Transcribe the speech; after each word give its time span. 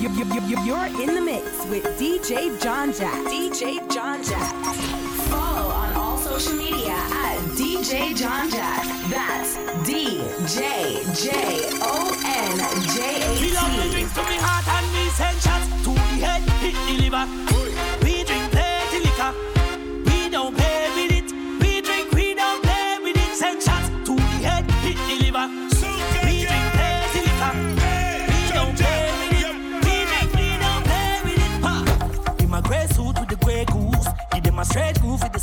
You're, 0.00 0.10
you're 0.64 0.86
in 0.86 1.14
the 1.14 1.20
mix 1.20 1.44
with 1.66 1.84
DJ 1.98 2.56
JonJat. 2.58 3.26
DJ 3.26 3.86
JonJat. 3.88 5.28
Follow 5.28 5.68
on 5.68 5.94
all 5.94 6.16
social 6.16 6.54
media 6.54 6.94
at 6.94 7.36
DJ 7.54 8.14
JonJat. 8.16 9.10
That's 9.10 9.56
D 9.86 10.22
J 10.48 11.02
J 11.12 11.66
O 11.82 12.16
N 12.24 12.56
J 12.96 13.20
A 13.20 13.36
C. 13.36 13.44
We 13.44 13.54
love 13.54 13.76
the 13.76 13.90
drinks 13.90 14.14
to 14.14 14.22
heart 14.22 14.66
and 14.68 14.86
to 15.84 15.90
the 15.90 16.00
head, 16.24 16.42
hit 16.60 16.74
the 16.86 17.02
liver. 17.02 17.59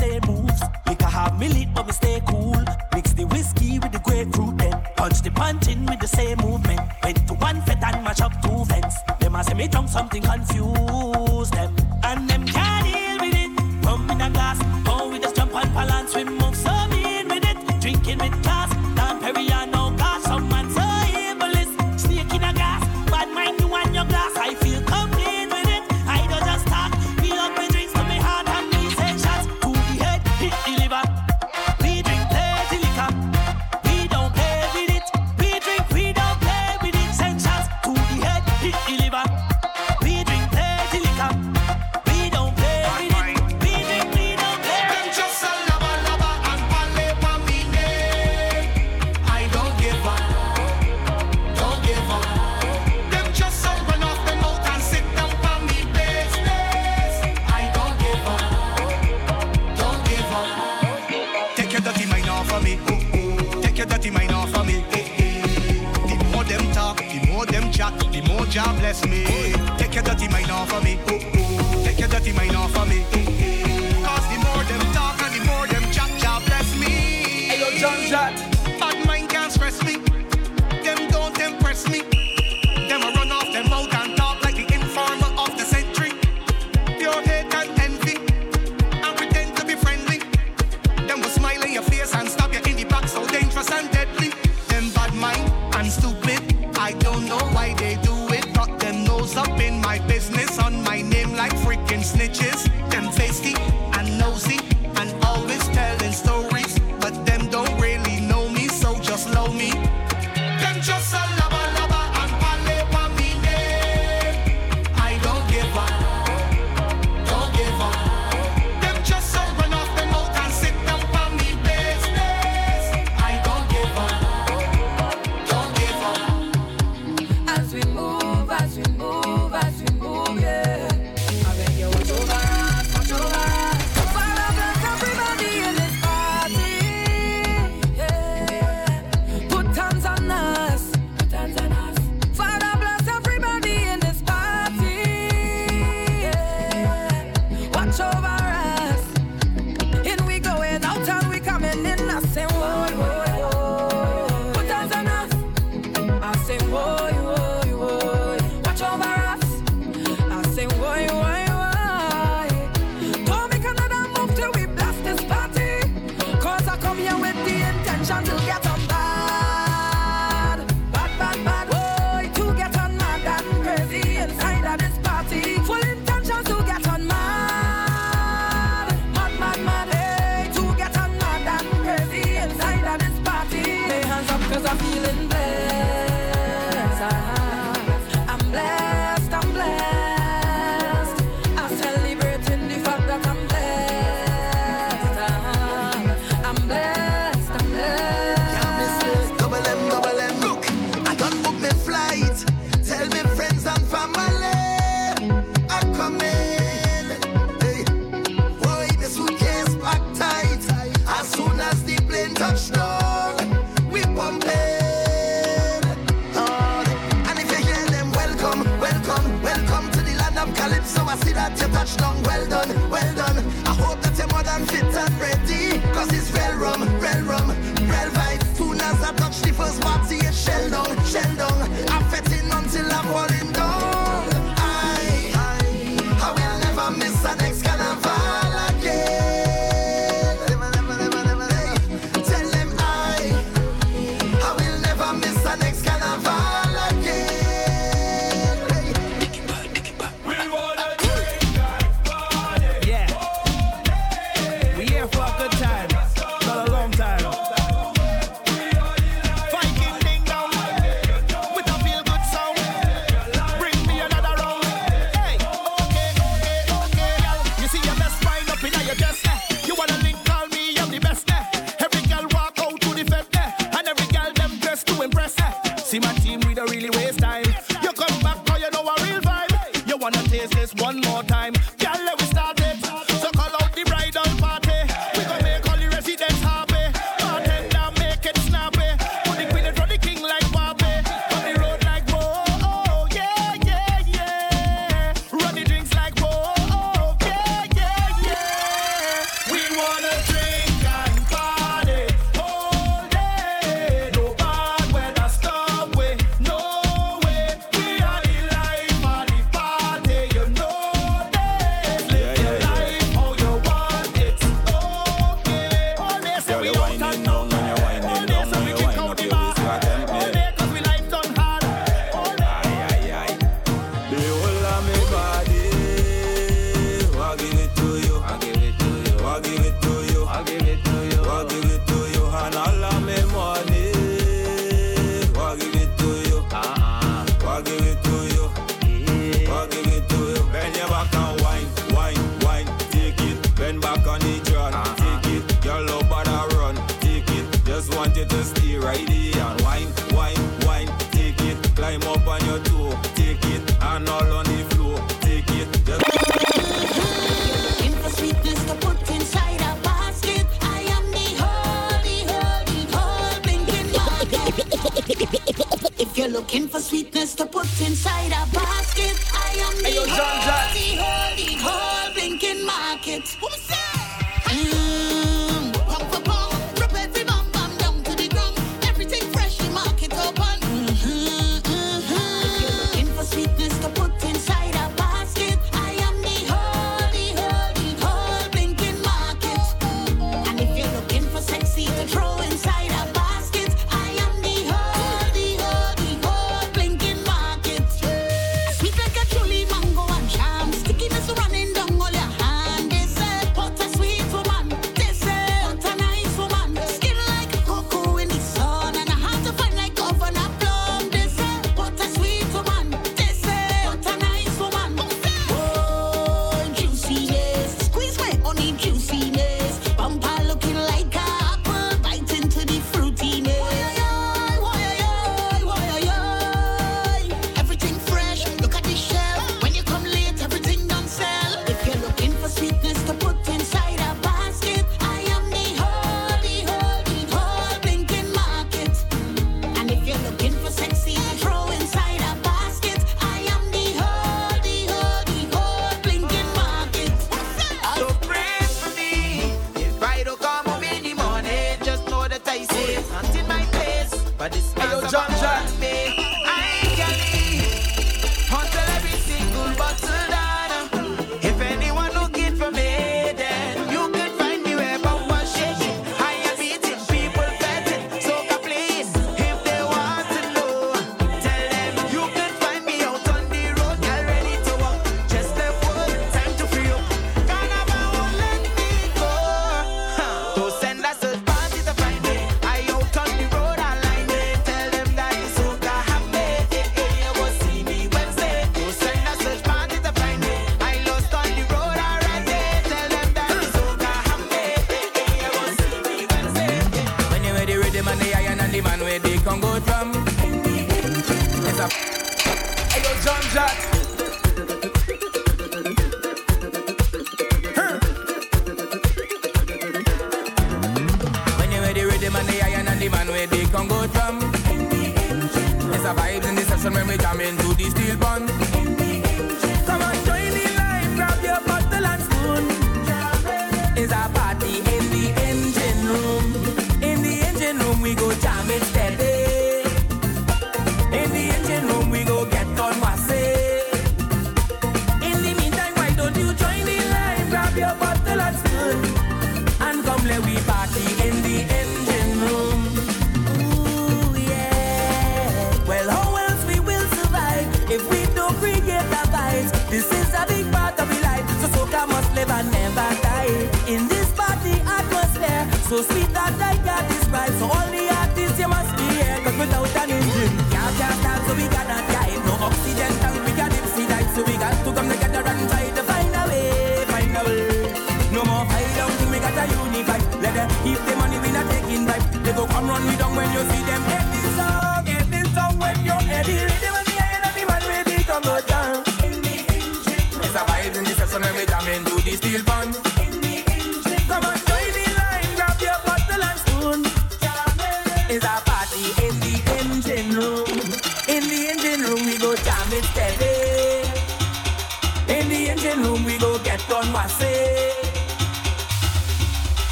same 0.00 0.22
moves. 0.26 0.62
Make 0.86 1.02
I 1.02 1.10
have 1.10 1.38
me 1.38 1.48
lead, 1.48 1.74
but 1.74 1.86
me 1.86 1.92
stay 1.92 2.20
cool. 2.26 2.62
Mix 2.94 3.12
the 3.12 3.24
whiskey 3.24 3.78
with 3.78 3.92
the 3.92 3.98
grapefruit, 3.98 4.56
then 4.58 4.74
punch 4.96 5.20
the 5.22 5.30
punch 5.30 5.68
in 5.68 5.84
with 5.86 6.00
the 6.00 6.08
same 6.08 6.38
moves. 6.38 6.49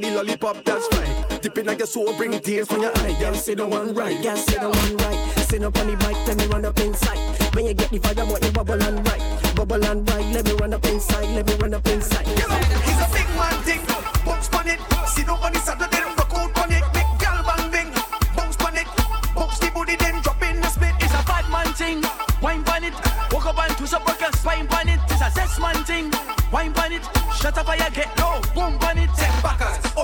money 0.00 0.14
lollipop, 0.14 0.64
that's 0.64 0.88
right. 0.96 1.42
Dipping 1.42 1.66
like 1.66 1.78
your 1.78 1.86
soul, 1.86 2.16
bring 2.16 2.38
tears 2.40 2.68
from 2.68 2.82
your 2.82 2.96
eye. 2.98 3.16
Girl, 3.20 3.34
say 3.34 3.54
the 3.54 3.66
one 3.66 3.94
right. 3.94 4.22
Girl, 4.22 4.36
say 4.36 4.58
the 4.58 4.68
one 4.68 4.96
right. 4.96 5.32
Sit 5.48 5.62
up 5.62 5.76
on 5.78 5.86
the 5.86 5.96
bike, 5.96 6.16
let 6.26 6.36
me 6.36 6.46
run 6.46 6.64
up 6.64 6.78
inside. 6.80 7.18
When 7.54 7.66
you 7.66 7.74
get 7.74 7.90
the 7.90 7.98
fire, 7.98 8.24
want 8.24 8.44
you 8.44 8.52
bubble 8.52 8.82
and 8.82 9.06
right. 9.06 9.54
Bubble 9.54 9.84
and 9.84 10.08
right, 10.10 10.26
let 10.34 10.44
me 10.44 10.52
run 10.52 10.74
up 10.74 10.84
inside. 10.86 11.28
Let 11.34 11.46
me 11.46 11.54
run 11.54 11.74
up 11.74 11.86
inside. 11.86 12.26
He's 12.26 13.00
a 13.04 13.08
big 13.12 13.28
man, 13.36 13.56
dick. 13.64 13.80
Bounce 14.24 14.48
on 14.54 14.68
it. 14.68 14.80
Sit 15.08 15.28
up 15.28 15.42
on 15.42 15.52
the 15.52 15.58
saddle, 15.58 15.88
then 15.90 16.04
rock 16.16 16.32
out 16.32 16.58
on 16.58 16.72
it. 16.72 16.84
Big 16.94 17.08
gal 17.18 17.42
bang 17.44 17.70
bang. 17.70 17.90
Bounce 18.36 18.56
on 18.64 18.76
it. 18.76 18.88
Bounce 19.34 19.58
the 19.58 19.70
booty, 19.74 19.96
then 19.96 20.22
drop 20.22 20.42
in 20.42 20.60
the 20.60 20.68
split. 20.68 20.94
It's 21.00 21.12
a 21.12 21.22
bad 21.24 21.48
man 21.50 21.72
thing. 21.74 22.00
Wine 22.40 22.64
on 22.68 22.84
it. 22.84 22.94
Walk 23.32 23.46
up 23.46 23.58
and 23.58 23.76
twist 23.76 23.94
up, 23.94 24.06
work 24.06 24.20
your 24.20 24.32
spine 24.32 24.68
on 24.68 24.88
it. 24.88 25.00
It's 25.10 25.20
a 25.20 25.30
zest 25.30 25.60
man 25.60 25.84
thing. 25.84 26.12
Wine 26.52 26.72
on 26.78 26.92
it. 26.92 27.04
Shut 27.36 27.58
up, 27.58 27.68
I 27.68 27.76
get 27.90 28.08
low. 28.18 28.40
Boom 28.54 28.79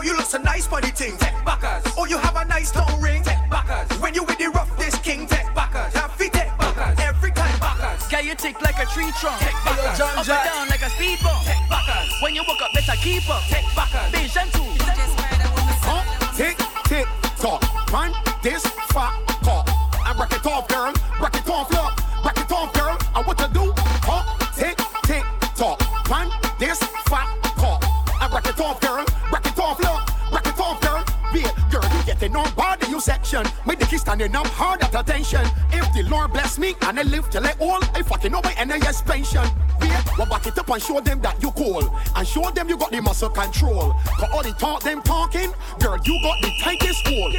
you 0.06 0.16
look 0.16 0.26
so 0.26 0.38
nice 0.38 0.66
body 0.68 0.90
ting. 0.92 1.16
Tech 1.18 1.34
backers. 1.44 1.92
Oh, 1.98 2.06
you 2.06 2.16
have 2.18 2.36
a 2.36 2.44
nice 2.44 2.74
little 2.74 2.98
ring. 2.98 3.22
Tech 3.22 3.50
backers. 3.50 3.98
When 3.98 4.14
you 4.14 4.22
with 4.22 4.38
the 4.38 4.46
rough, 4.46 4.70
this 4.78 4.96
king. 4.98 5.26
Tech 5.26 5.52
backers. 5.54 5.92
That 5.94 6.16
feet 6.16 6.32
tech 6.32 6.56
backers. 6.58 6.98
Every 7.00 7.32
time 7.32 7.58
backers. 7.58 8.06
Girl, 8.08 8.22
you 8.22 8.34
tick 8.36 8.60
like 8.62 8.78
a 8.78 8.86
tree 8.86 9.10
trunk. 9.18 9.40
Tech 9.40 9.56
backers. 9.64 10.00
Up 10.00 10.16
and 10.16 10.26
down 10.26 10.68
like 10.68 10.82
a 10.82 10.90
speed 10.90 11.18
bump. 11.22 11.44
Tech 11.44 11.58
backers. 11.68 12.08
When 12.22 12.34
you 12.34 12.44
woke 12.46 12.62
up, 12.62 12.72
better 12.72 12.96
keep 13.02 13.28
up. 13.28 13.42
Tech 13.50 13.64
backers. 13.74 14.10
Vision 14.14 14.48
two 14.54 14.65
and 34.22 34.36
I'm 34.36 34.46
hard 34.46 34.82
at 34.82 34.94
attention. 34.94 35.44
If 35.72 35.92
the 35.92 36.02
Lord 36.08 36.32
bless 36.32 36.58
me 36.58 36.74
and 36.82 36.98
I 36.98 37.02
live 37.02 37.28
till 37.30 37.46
I 37.46 37.54
old, 37.60 37.84
I 37.94 38.02
fucking 38.02 38.32
know 38.32 38.40
my 38.42 38.54
NIS 38.64 39.02
pension. 39.02 39.44
Wait, 39.80 39.90
well 40.18 40.26
back 40.26 40.46
it 40.46 40.58
up 40.58 40.68
and 40.70 40.82
show 40.82 41.00
them 41.00 41.20
that 41.22 41.42
you 41.42 41.50
cool. 41.52 41.84
And 42.14 42.26
show 42.26 42.50
them 42.50 42.68
you 42.68 42.76
got 42.76 42.90
the 42.90 43.02
muscle 43.02 43.30
control. 43.30 43.94
Cause 44.18 44.30
all 44.32 44.42
the 44.42 44.52
talk 44.52 44.82
them 44.82 45.02
talking, 45.02 45.52
girl, 45.80 45.98
you 46.04 46.20
got 46.22 46.40
the 46.42 46.50
tightest 46.62 47.04
school. 47.04 47.32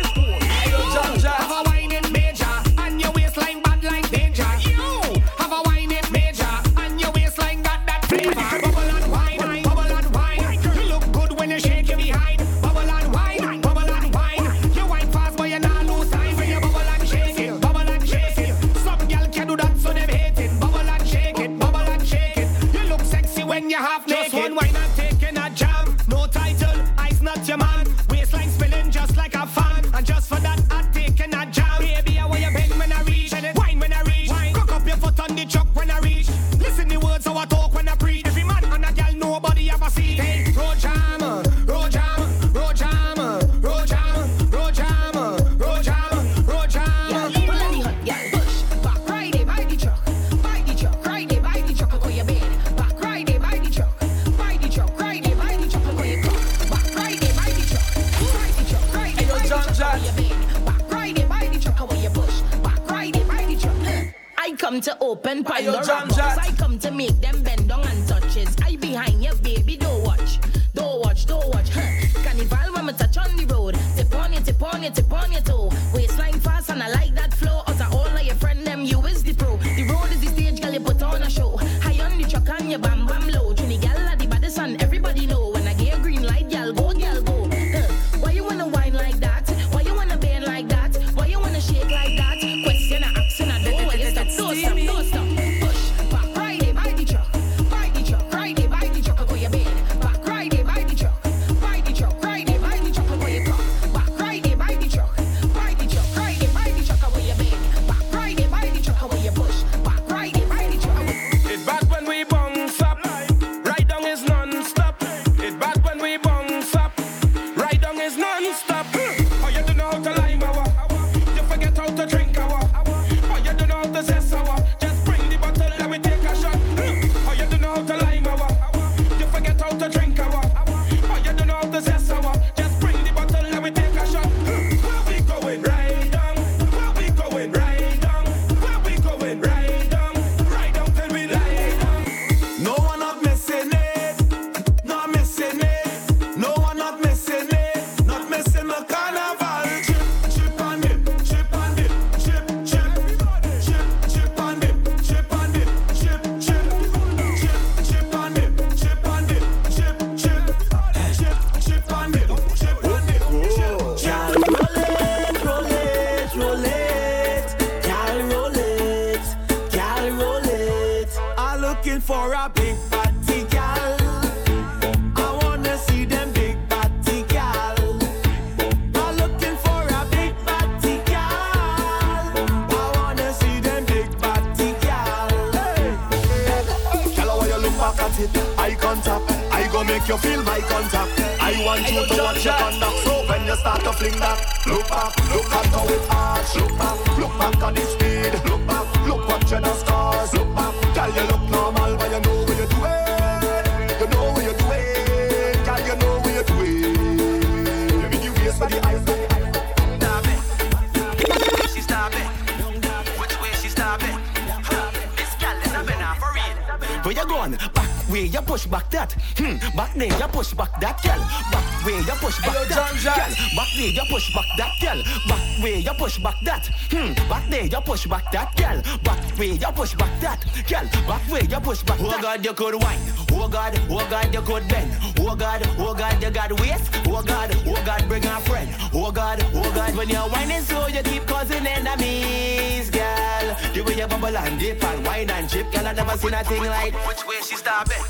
Could 232.57 232.73
wine. 232.81 232.99
Oh 233.33 233.47
God, 233.47 233.79
oh 233.87 234.05
God, 234.09 234.33
you 234.33 234.41
could 234.41 234.67
bend. 234.67 234.91
Oh 235.19 235.35
God, 235.35 235.61
oh 235.77 235.93
God, 235.93 236.21
you 236.21 236.31
got 236.31 236.51
waist. 236.59 236.89
Oh 237.05 237.21
God, 237.21 237.55
oh 237.67 237.81
God, 237.85 238.07
bring 238.09 238.25
a 238.25 238.41
friend. 238.41 238.69
Oh 238.95 239.11
God, 239.11 239.45
oh 239.53 239.71
God, 239.75 239.95
when 239.95 240.09
you're 240.09 240.27
whining 240.33 240.61
so 240.63 240.87
you 240.87 241.03
keep 241.03 241.27
causing 241.27 241.67
enemies, 241.67 242.89
girl. 242.89 243.47
The 243.75 243.81
way 243.85 243.97
you 243.97 244.07
bubble 244.07 244.35
and 244.35 244.59
dip 244.59 244.83
and 244.83 245.05
wine 245.05 245.29
and 245.29 245.47
chip, 245.47 245.71
girl, 245.71 245.85
I 245.85 245.93
never 245.93 246.17
seen 246.17 246.33
a 246.33 246.43
thing 246.43 246.63
like. 246.63 246.93
Which 247.07 247.27
way 247.27 247.35
she 247.45 247.55
start 247.55 247.89
it? 247.91 248.01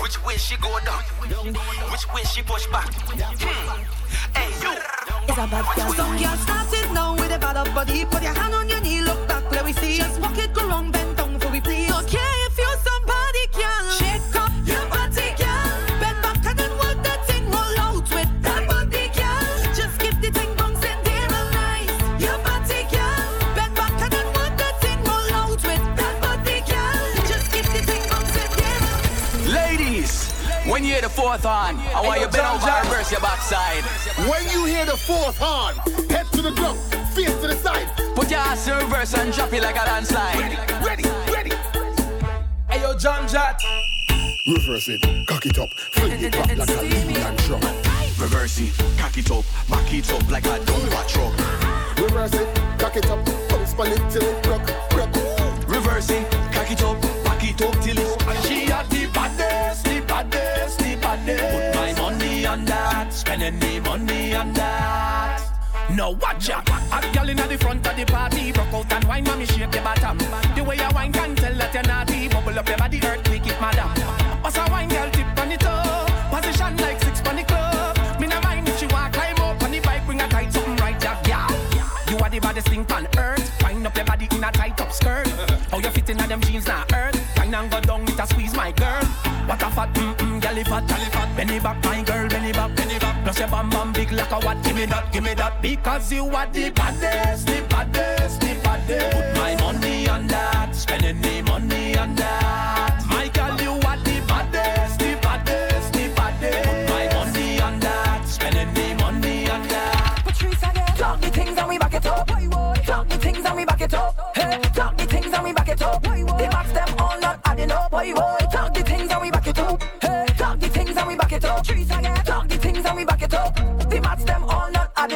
Which 0.00 0.24
way 0.24 0.36
she 0.36 0.56
go 0.58 0.78
down? 0.86 1.02
Which 1.90 2.06
way 2.14 2.22
she 2.22 2.42
push 2.42 2.66
back? 2.68 2.94
Hmm. 2.94 3.82
Hey, 4.32 4.50
you. 4.62 4.78
It's 5.28 5.38
a 5.38 5.46
bad 5.50 5.66
girl. 5.74 5.92
Some 5.92 6.16
girl 6.16 6.36
started 6.36 6.92
now 6.94 7.14
with 7.14 7.34
a 7.34 7.38
bad 7.38 7.74
body. 7.74 8.04
Put 8.04 8.22
your 8.22 8.32
hand 8.32 8.54
on 8.54 8.68
your 8.68 8.80
knee, 8.80 9.02
look 9.02 9.26
back, 9.26 9.50
let 9.50 9.64
me 9.66 9.72
see. 9.72 9.96
Just 9.98 10.20
walk 10.20 10.38
it, 10.38 10.54
go 10.54 10.68
wrong, 10.68 10.92
fourth 31.26 31.42
horn, 31.42 31.76
I 31.92 32.00
want 32.06 32.20
you 32.20 32.28
bend 32.28 32.46
over 32.46 32.70
and 32.70 32.86
reverse 32.86 33.10
your 33.10 33.20
backside. 33.20 33.82
When 34.30 34.44
you 34.54 34.64
hear 34.64 34.86
the 34.86 34.96
fourth 34.96 35.36
horn, 35.38 35.74
head 36.08 36.26
to 36.32 36.40
the 36.40 36.52
ground, 36.52 36.78
face 37.14 37.34
to 37.40 37.48
the 37.48 37.56
side. 37.56 37.88
Put 38.14 38.30
your 38.30 38.38
ass 38.38 38.68
in 38.68 38.76
reverse 38.76 39.12
and 39.14 39.32
drop 39.32 39.52
it 39.52 39.60
like 39.60 39.74
a 39.74 39.84
landslide. 39.90 40.38
Ready, 40.86 41.02
ready. 41.02 41.04
Ready. 41.34 41.50
Hey 42.70 42.80
yo, 42.80 42.94
JonJat. 42.94 43.58
Reverse 44.46 44.88
it, 44.88 45.02
cock 45.26 45.44
it 45.44 45.58
up, 45.58 45.68
fling 45.98 46.12
it 46.12 46.32
back 46.32 46.56
like 46.56 46.70
a 46.70 46.82
Libyan 46.82 47.34
drum. 47.42 47.60
Reverse 48.22 48.60
it, 48.60 48.72
cock 48.96 49.18
it 49.18 49.28
up, 49.28 49.44
back 49.68 49.92
it 49.92 50.12
up 50.12 50.30
like 50.30 50.46
a 50.46 50.60
dumper 50.62 51.08
truck. 51.08 51.34
Reverse 51.98 52.34
it, 52.34 52.48
cock 52.78 52.96
it 52.96 53.10
up, 53.10 53.26
bounce 53.48 53.74
pan 53.74 53.90
it 53.90 54.10
till 54.12 54.22
it 54.22 54.46
rock, 54.46 54.62
rock. 54.94 55.10
Reverse 55.66 56.10
it, 56.10 56.30
cock 56.52 56.70
it 56.70 56.82
up, 56.84 57.02
back 57.24 57.42
it 57.42 57.60
up 57.62 57.74
till 57.82 57.98
it's 57.98 58.25
spending 63.26 63.58
the 63.58 63.80
money 63.80 64.34
on 64.34 64.52
that. 64.52 65.42
Now 65.90 66.12
watch 66.12 66.50
out, 66.50 66.68
a 66.68 66.98
girl 67.12 67.28
inna 67.28 67.46
the 67.48 67.58
front 67.58 67.86
of 67.86 67.96
the 67.96 68.04
party 68.04 68.52
Rock 68.52 68.72
out 68.74 68.92
and 68.92 69.04
wine, 69.04 69.24
mommy 69.24 69.46
shake 69.46 69.74
your 69.74 69.82
bottom. 69.82 70.18
The 70.54 70.62
way 70.62 70.76
you 70.76 70.88
wine 70.94 71.12
can 71.12 71.34
tell 71.34 71.54
that 71.54 71.74
you're 71.74 71.82
naughty. 71.82 72.28
Bubble 72.28 72.58
up 72.58 72.68
your 72.68 72.78
body, 72.78 73.00
earthquake 73.04 73.46
it, 73.46 73.60
madam. 73.60 73.90
What's 74.42 74.56
a 74.56 74.64
wine, 74.70 74.88
girl, 74.88 75.10
tip 75.10 75.38
on 75.38 75.52
it 75.52 75.64
up 75.64 76.06
Position 76.30 76.76
like 76.78 77.02
six 77.02 77.20
on 77.26 77.36
the 77.36 77.44
club. 77.44 78.20
Me 78.20 78.26
no 78.26 78.40
mind 78.42 78.68
if 78.68 78.78
she 78.78 78.86
want 78.86 79.12
climb 79.12 79.38
up 79.38 79.62
on 79.62 79.70
the 79.72 79.80
bike 79.80 80.04
Bring 80.06 80.20
a 80.20 80.28
tight 80.28 80.52
something 80.52 80.76
right, 80.76 81.02
yeah, 81.02 81.20
yeah 81.26 82.10
You 82.10 82.18
are 82.18 82.30
the 82.30 82.38
baddest 82.40 82.68
thing 82.68 82.86
on 82.92 83.06
earth. 83.18 83.62
Wind 83.62 83.86
up 83.86 83.96
your 83.96 84.04
body 84.04 84.28
in 84.30 84.44
a 84.44 84.52
tight 84.52 84.80
up 84.80 84.92
skirt. 84.92 85.26
How 85.70 85.78
you 85.78 85.90
fit 85.90 86.10
in 86.10 86.20
a 86.20 86.26
them 86.26 86.40
jeans 86.40 86.66
now 86.66 86.84
earth. 86.94 87.18
Wine 87.36 87.54
and 87.54 87.70
go 87.70 87.80
down 87.80 88.04
with 88.04 88.20
a 88.20 88.26
squeeze, 88.26 88.54
my 88.54 88.70
girl. 88.72 89.04
What 89.46 89.62
a 89.62 89.70
fat, 89.70 89.94
mm-mm, 89.94 90.40
girl, 90.42 90.64
fat, 90.64 90.88
girl, 90.88 91.04
fat. 91.14 91.36
Benny 91.36 91.60
back, 91.60 91.84
my 91.84 92.02
girl, 92.02 92.28
Plus 93.36 93.50
your 93.50 93.62
bam 93.62 93.68
bam 93.68 93.92
big 93.92 94.12
like 94.12 94.30
a 94.30 94.40
what? 94.46 94.62
Give 94.64 94.74
me 94.74 94.86
that, 94.86 95.12
give 95.12 95.22
me 95.22 95.34
that. 95.34 95.60
Because 95.60 96.10
you 96.10 96.24
are 96.24 96.46
the 96.46 96.70
baddest, 96.70 97.46
the 97.46 97.60
baddest, 97.68 98.40
the 98.40 98.58
baddest. 98.64 99.14
Put 99.14 99.34
my 99.36 99.54
money 99.60 100.08
on 100.08 100.26
that, 100.28 100.55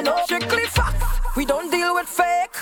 adding 0.01 0.13
up. 0.13 0.25
Strictly 0.25 0.67
facts. 0.67 1.37
We 1.37 1.45
don't 1.45 1.71
deal 1.71 1.95
with 1.95 2.09
fake. 2.09 2.57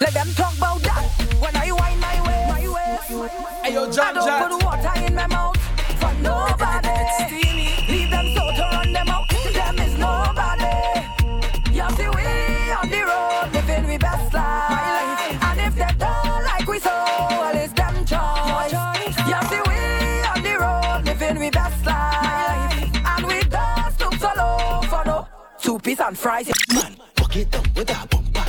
Let 0.00 0.14
them 0.14 0.28
talk 0.34 0.56
about 0.56 0.80
that. 0.82 1.04
When 1.40 1.54
I 1.56 1.70
wind 1.72 2.00
my 2.00 2.26
way, 2.26 2.46
my 2.48 2.68
way. 2.68 3.28
Hey 3.62 3.74
yo, 3.74 3.84
I 3.84 4.12
don't 4.12 4.26
Jat. 4.26 4.48
put 4.48 4.64
water 4.64 5.04
in 5.04 5.14
my 5.14 5.26
mouth 5.26 5.56
for 6.00 6.12
nobody. 6.22 7.61
Piece 25.92 26.06
and 26.06 26.18
fries. 26.18 26.50
Man, 26.72 26.96
fuck 27.16 27.36
it 27.36 27.54
up 27.54 27.76
with 27.76 27.86
that 27.88 28.08
bumper. 28.10 28.40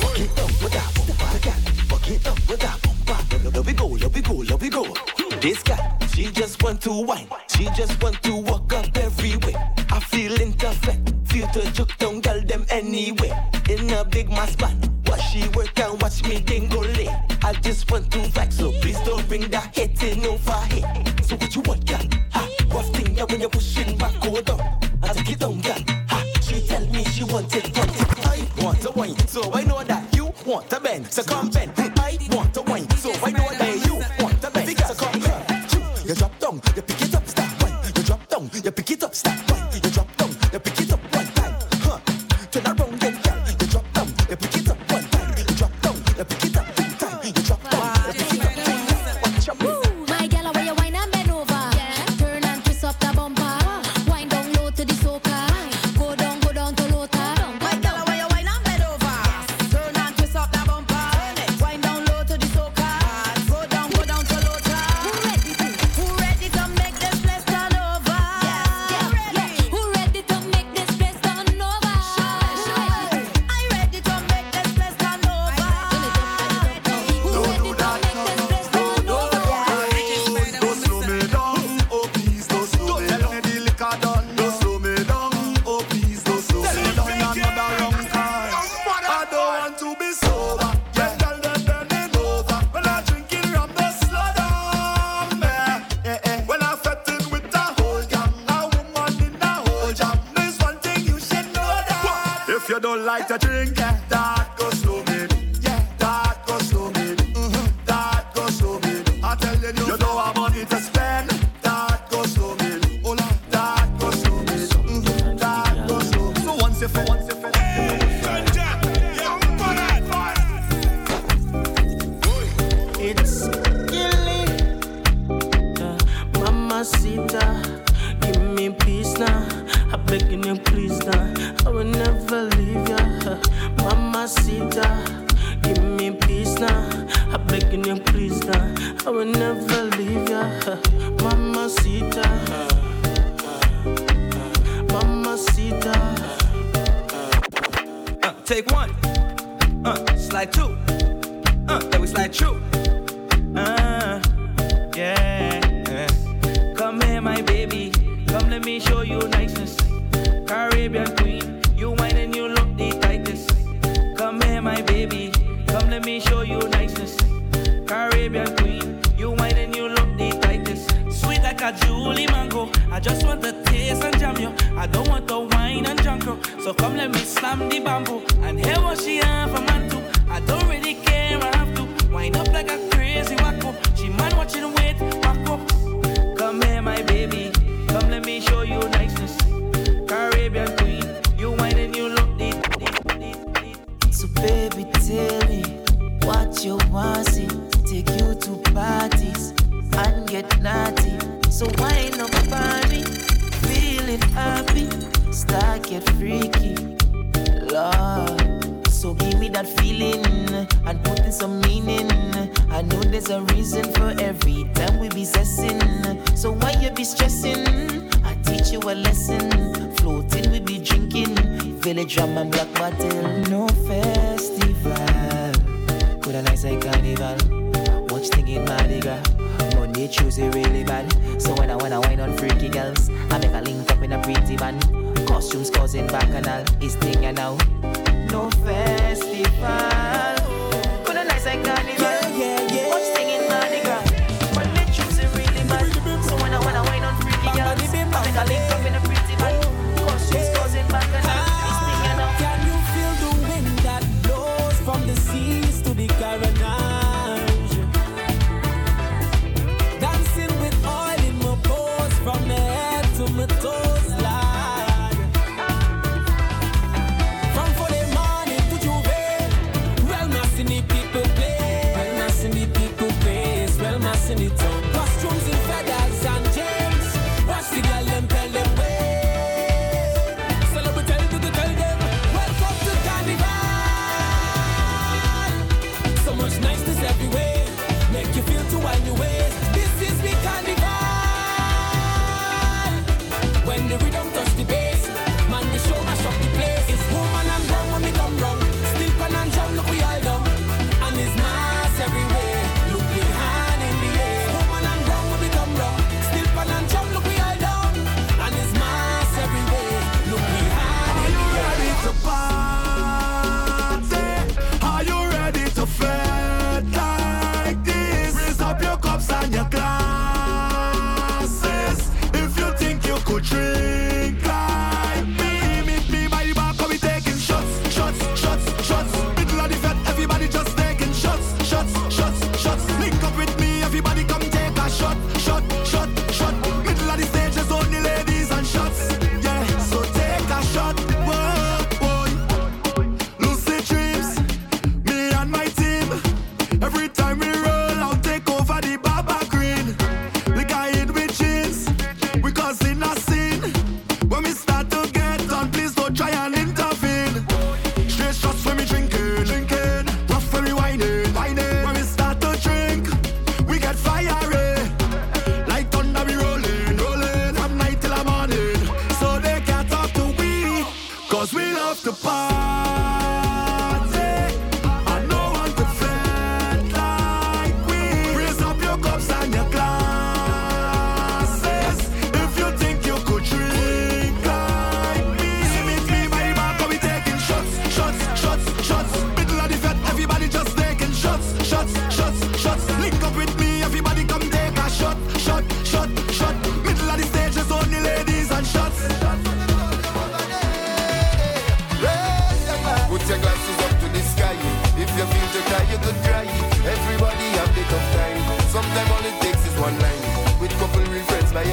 Fuck 0.00 0.18
it 0.18 0.38
up 0.38 0.62
with 0.62 0.72
that 0.72 0.94
bumper. 0.94 1.38
Girl, 1.44 1.52
fuck 1.88 2.10
it 2.10 2.26
up 2.26 2.48
with 2.48 2.60
that 2.60 2.82
bumper. 2.82 3.50
Let 3.50 3.66
we 3.66 3.72
go, 3.72 3.86
let 3.86 4.12
we 4.14 4.20
go, 4.22 4.34
let 4.34 4.60
we 4.60 4.68
go. 4.70 4.94
This 5.40 5.62
girl, 5.62 5.98
she 6.14 6.30
just 6.30 6.62
want 6.62 6.80
to 6.82 6.92
wine. 6.92 7.28
She 7.48 7.64
just 7.76 8.02
want 8.02 8.22
to 8.22 8.36
walk 8.36 8.72
up 8.72 8.96
everywhere. 8.96 9.74
I 9.90 10.00
feel 10.00 10.36
perfect. 10.52 11.12
Feel 11.28 11.48
to 11.48 11.72
juke 11.72 11.96
down, 11.98 12.20
girl, 12.20 12.40
them 12.42 12.64
anyway. 12.70 13.32
In 13.68 13.90
a 13.90 14.04
big 14.04 14.30
mass 14.30 14.56
band. 14.56 14.90
Watch 15.06 15.22
she 15.30 15.46
work 15.48 15.78
and 15.78 16.00
watch 16.00 16.22
me 16.24 16.40
go 16.68 16.80
lay. 16.80 17.08
I 17.42 17.52
just 17.62 17.90
want 17.90 18.10
to 18.12 18.18
vibe, 18.18 18.52
so 18.52 18.72
please 18.80 19.00
don't 19.00 19.26
bring 19.28 19.48
that 19.48 19.76
hating 19.76 20.24
over 20.26 20.60
here. 20.70 20.97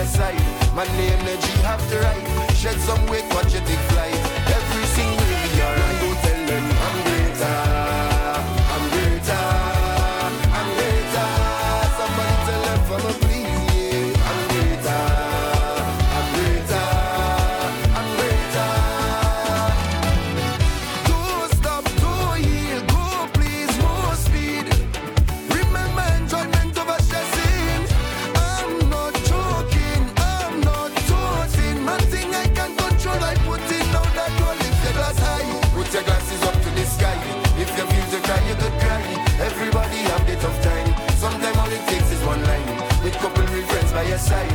side. 0.05 0.39
My 0.73 0.85
name, 0.97 1.19
then 1.25 1.39
she 1.41 1.57
have 1.63 1.81
to 1.89 1.99
write. 1.99 2.55
Shed 2.55 2.79
some 2.81 3.05
weight, 3.07 3.25
watch 3.33 3.53
it 3.53 3.65
take 3.65 3.79
flight. 3.91 4.24
yes 44.15 44.31
I 44.31 44.54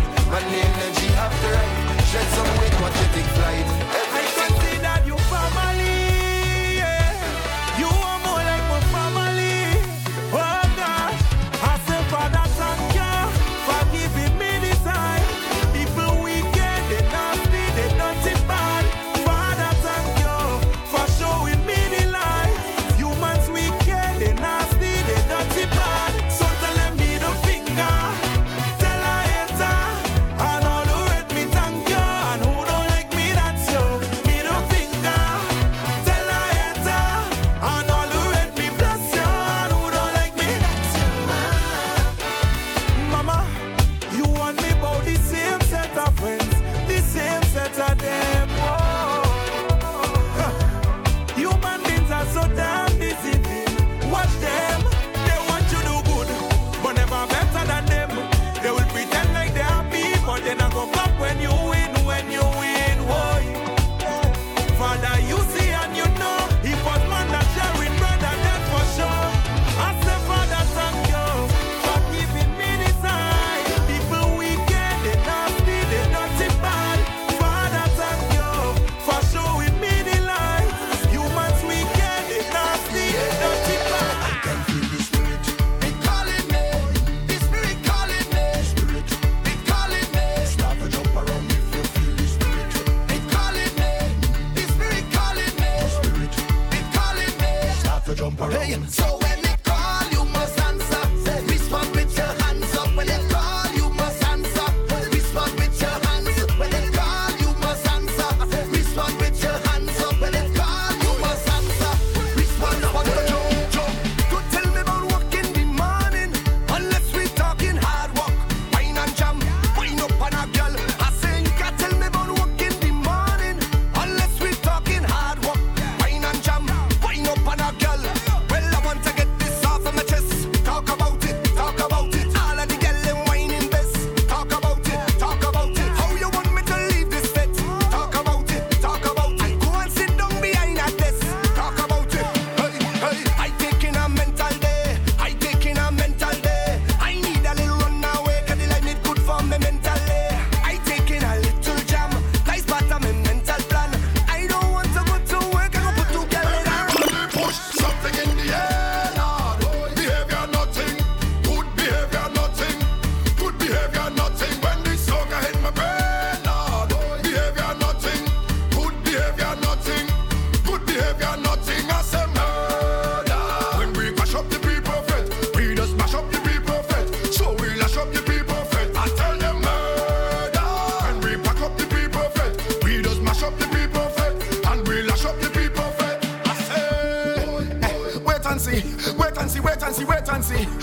see 190.50 190.79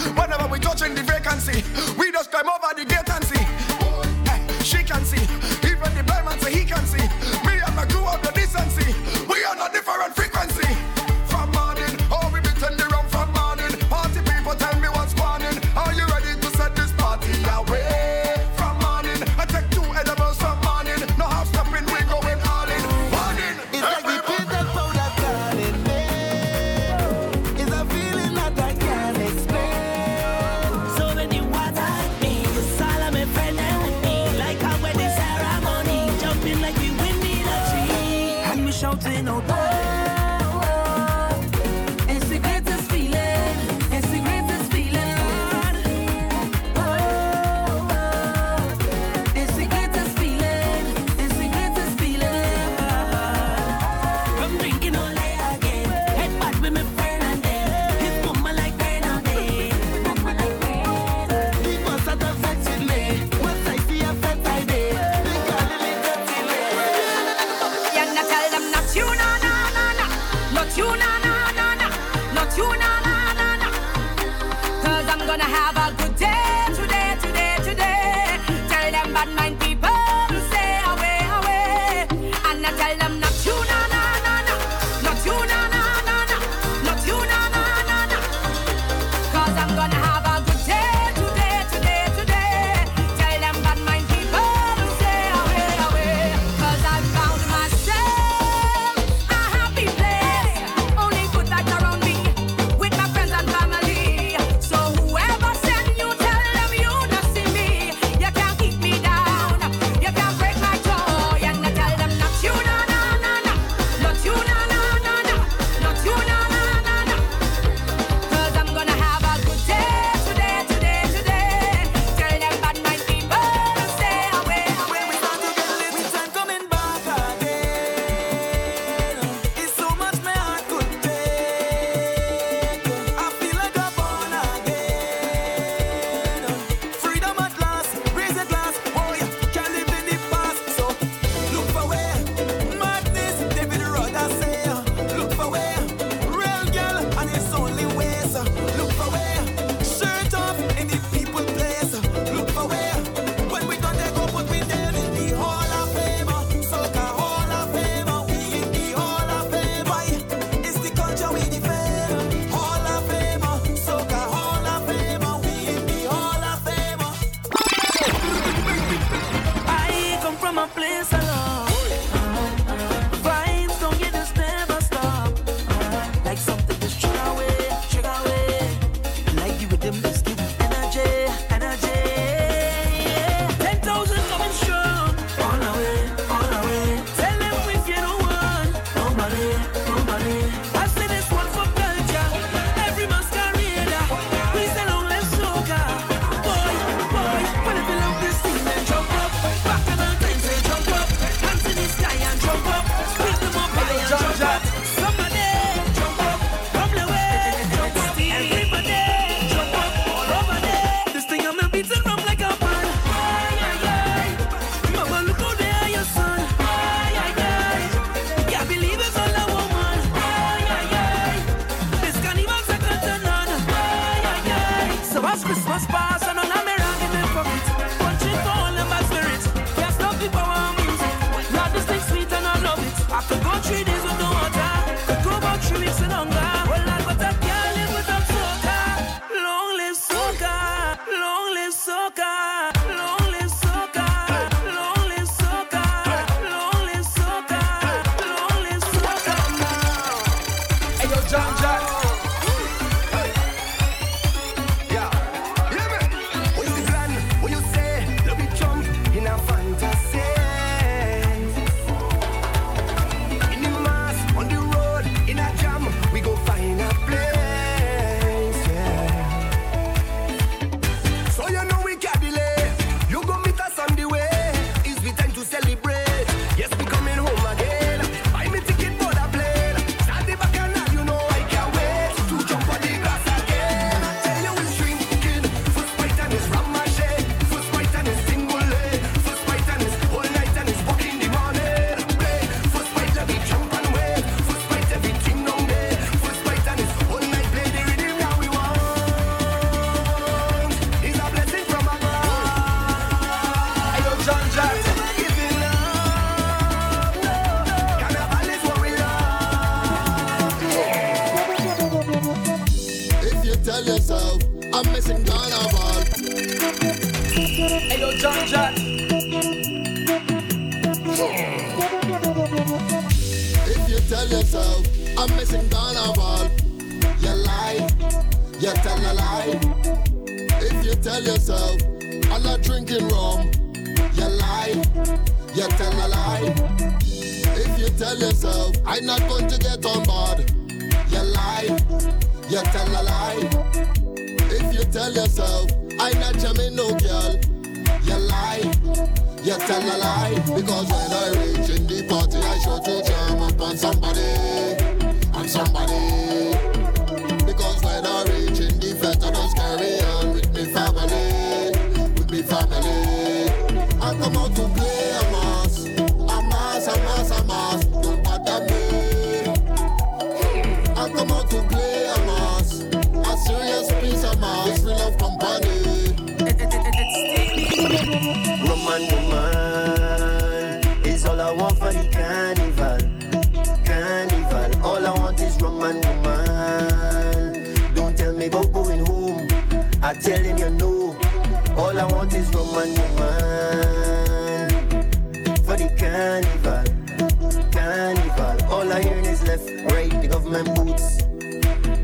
my 400.64 400.74
boots. 400.74 401.24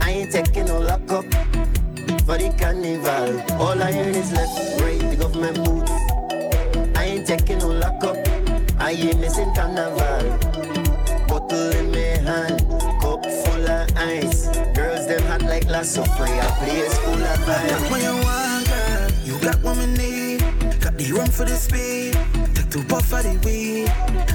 I 0.01 0.11
ain't 0.11 0.31
taking 0.31 0.65
no 0.65 0.79
lock 0.79 1.11
up 1.11 1.25
for 2.25 2.37
the 2.37 2.53
carnival. 2.59 3.41
All 3.59 3.81
I 3.81 3.91
hear 3.91 4.09
is 4.09 4.31
left, 4.31 4.81
right, 4.81 4.99
the 4.99 5.15
government 5.15 5.57
boots. 5.63 5.91
I 6.97 7.05
ain't 7.05 7.27
taking 7.27 7.59
no 7.59 7.69
lock 7.69 8.03
up. 8.03 8.17
I 8.79 8.91
ain't 8.91 9.19
missing 9.19 9.53
carnival. 9.55 10.37
Bottle 11.27 11.71
in 11.79 11.91
my 11.91 11.97
hand, 12.29 12.59
cup 13.01 13.25
full 13.25 13.67
of 13.67 13.97
ice. 13.97 14.47
Girls 14.75 15.07
them 15.07 15.23
hot 15.23 15.41
like 15.43 15.65
last 15.65 15.93
supper. 15.93 16.25
A 16.25 16.47
place 16.61 16.97
full 16.99 17.13
of 17.13 17.49
ice. 17.49 17.71
Got 17.71 17.91
what 17.91 18.01
you 18.03 18.15
want, 18.27 18.67
girl. 18.67 19.11
You 19.23 19.39
got 19.39 19.63
what 19.63 19.77
we 19.77 19.85
need. 19.97 20.39
Got 20.79 20.97
the 20.97 21.11
room 21.11 21.27
for 21.27 21.45
the 21.45 21.55
speed. 21.55 22.13
Take 22.53 22.69
to 22.71 22.83
puff 22.85 23.13
of 23.13 23.23
the 23.23 23.33
weed. 23.45 23.89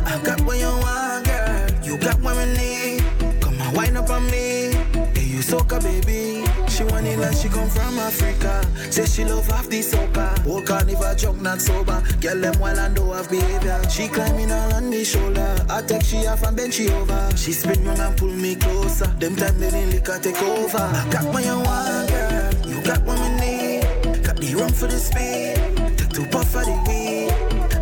I 0.05 0.21
got 0.25 0.41
what 0.41 0.59
you 0.59 0.67
want, 0.67 1.27
girl. 1.27 1.85
You 1.85 1.99
got 1.99 2.21
what 2.21 2.37
we 2.37 2.47
need. 2.59 3.18
Wine 3.79 3.97
up 3.97 4.11
on 4.11 4.27
me, 4.27 4.73
hey 5.15 5.25
you 5.25 5.39
soca 5.39 5.81
baby. 5.81 6.45
She 6.69 6.83
want 6.83 7.07
it 7.07 7.17
like 7.17 7.37
she 7.37 7.49
come 7.49 7.69
from 7.69 7.97
Africa. 8.01 8.67
Say 8.91 9.07
she 9.07 9.25
love 9.25 9.47
half 9.47 9.69
the 9.69 9.79
soca. 9.79 10.45
Walk 10.45 10.73
on 10.73 10.89
if 10.89 11.01
I 11.01 11.15
junk 11.15 11.41
not 11.41 11.61
sober. 11.61 12.03
Girl 12.21 12.41
them 12.41 12.59
wild 12.59 12.79
and 12.79 12.97
do 12.97 13.13
have 13.13 13.31
behavior. 13.31 13.81
She 13.89 14.09
climbing 14.09 14.51
all 14.51 14.75
on 14.75 14.91
the 14.91 15.05
shoulder. 15.05 15.65
I 15.71 15.83
take 15.83 16.03
she 16.03 16.27
off 16.27 16.43
and 16.43 16.57
bend 16.57 16.75
she 16.75 16.89
over. 16.91 17.31
She 17.37 17.53
spin 17.53 17.85
round 17.85 18.01
and 18.01 18.17
pull 18.17 18.33
me 18.33 18.57
closer. 18.57 19.07
Them 19.21 19.37
time 19.37 19.61
they 19.61 19.71
didn't 19.71 19.91
lick 19.91 20.23
take 20.23 20.43
over. 20.43 20.79
I 20.79 21.09
got 21.13 21.33
what 21.33 21.45
you 21.45 21.61
want, 21.61 22.11
girl. 22.11 22.53
You 22.67 22.83
got 22.83 23.05
what 23.05 23.17
we 23.21 23.29
need. 23.39 24.25
Got 24.25 24.39
the 24.39 24.57
room 24.57 24.73
for 24.73 24.89
the 24.89 24.99
speed. 24.99 25.55
Take 25.97 26.09
two 26.09 26.27
puff 26.27 26.53
of 26.57 26.65
the 26.65 26.75
weed. 26.89 27.31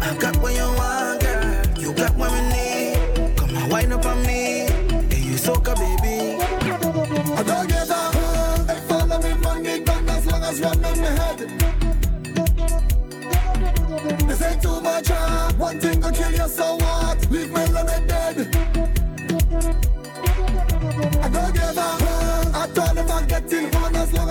I 0.02 0.14
got 0.18 0.36
what 0.42 0.52
you 0.52 0.68
want, 0.76 1.22
girl. 1.22 1.82
You 1.82 1.94
got 1.94 2.14
what 2.16 2.32
we 2.32 2.35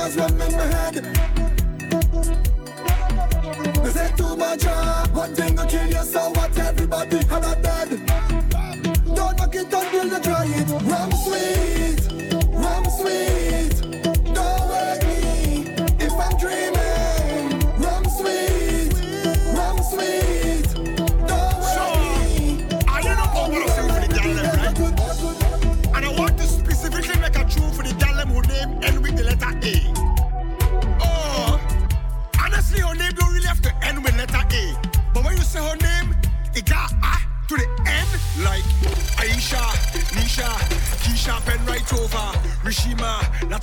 was 0.05 0.17
one 0.17 0.41
in 0.41 0.51
my 0.51 0.65
head. 0.65 0.93
They 3.83 3.89
say 3.89 4.11
too 4.15 4.35
much, 4.35 4.63
one 5.13 5.33
thing 5.33 5.55
will 5.55 5.65
kill 5.65 5.87
you, 5.87 6.03
so 6.03 6.29
what 6.29 6.57
everybody 6.59 7.17
had 7.25 7.64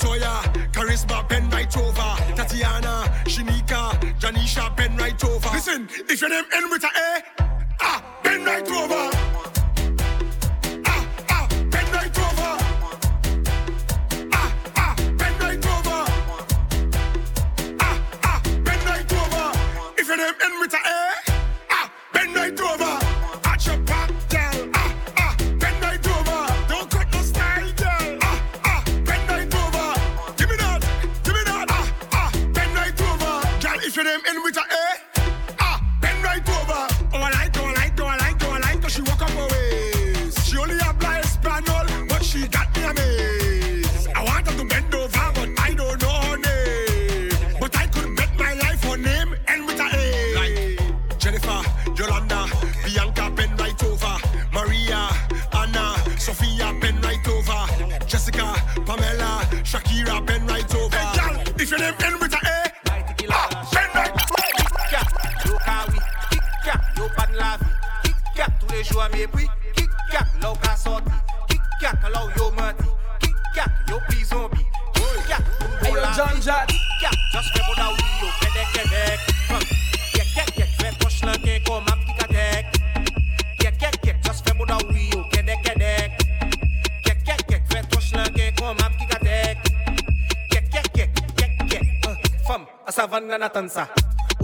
Latoya, 0.03 0.42
Charisma, 0.72 1.28
pen 1.28 1.48
right 1.50 1.76
over, 1.76 2.34
Tatiana, 2.34 3.05
Shinika, 3.24 3.92
Janisha, 4.18 4.76
pen 4.76 4.96
right 4.96 5.24
over. 5.24 5.48
Listen, 5.50 5.88
if 6.09 6.20
your 6.20 6.30
name 6.30 6.44
end 6.53 6.70
with 6.70 6.82
a 6.84 6.91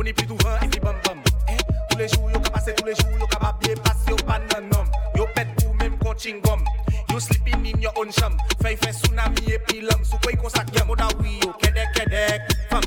On 0.08 0.10
est 0.10 0.14
plus 0.14 0.26
souvent 0.26 0.56
et 0.62 0.68
puis 0.68 0.80
bam 0.80 0.96
bam 1.04 1.18
Eh, 1.50 1.56
Tous 1.90 1.98
les 1.98 2.08
jours 2.08 2.30
yo 2.32 2.40
ka 2.40 2.48
passe, 2.48 2.70
tous 2.74 2.86
les 2.86 2.94
jours 2.94 3.10
yo 3.20 3.26
ka 3.26 3.38
ba 3.40 3.54
bien 3.60 3.74
passe 3.84 4.06
Yo 4.08 4.16
pan 4.16 4.40
nan 4.54 4.66
nom 4.72 4.84
Yo 5.14 5.26
pour 5.34 5.74
même 5.74 5.98
kon 5.98 6.14
chingom 6.16 6.64
You 7.10 7.20
sleeping 7.20 7.66
in 7.66 7.78
your 7.82 7.92
own 7.94 8.10
sham 8.10 8.34
Fay 8.62 8.74
fay 8.76 8.90
tsunami 8.90 9.52
et 9.52 9.58
puis 9.66 9.82
l'homme 9.82 10.02
Sou 10.06 10.16
kwe 10.24 10.34
kon 10.40 10.48
sak 10.48 10.74
yam 10.74 10.88
Oda 10.88 11.08
oui 11.20 11.38
yo 11.44 11.52
kedek 11.60 11.92
kedek 11.92 12.40
Fam. 12.70 12.80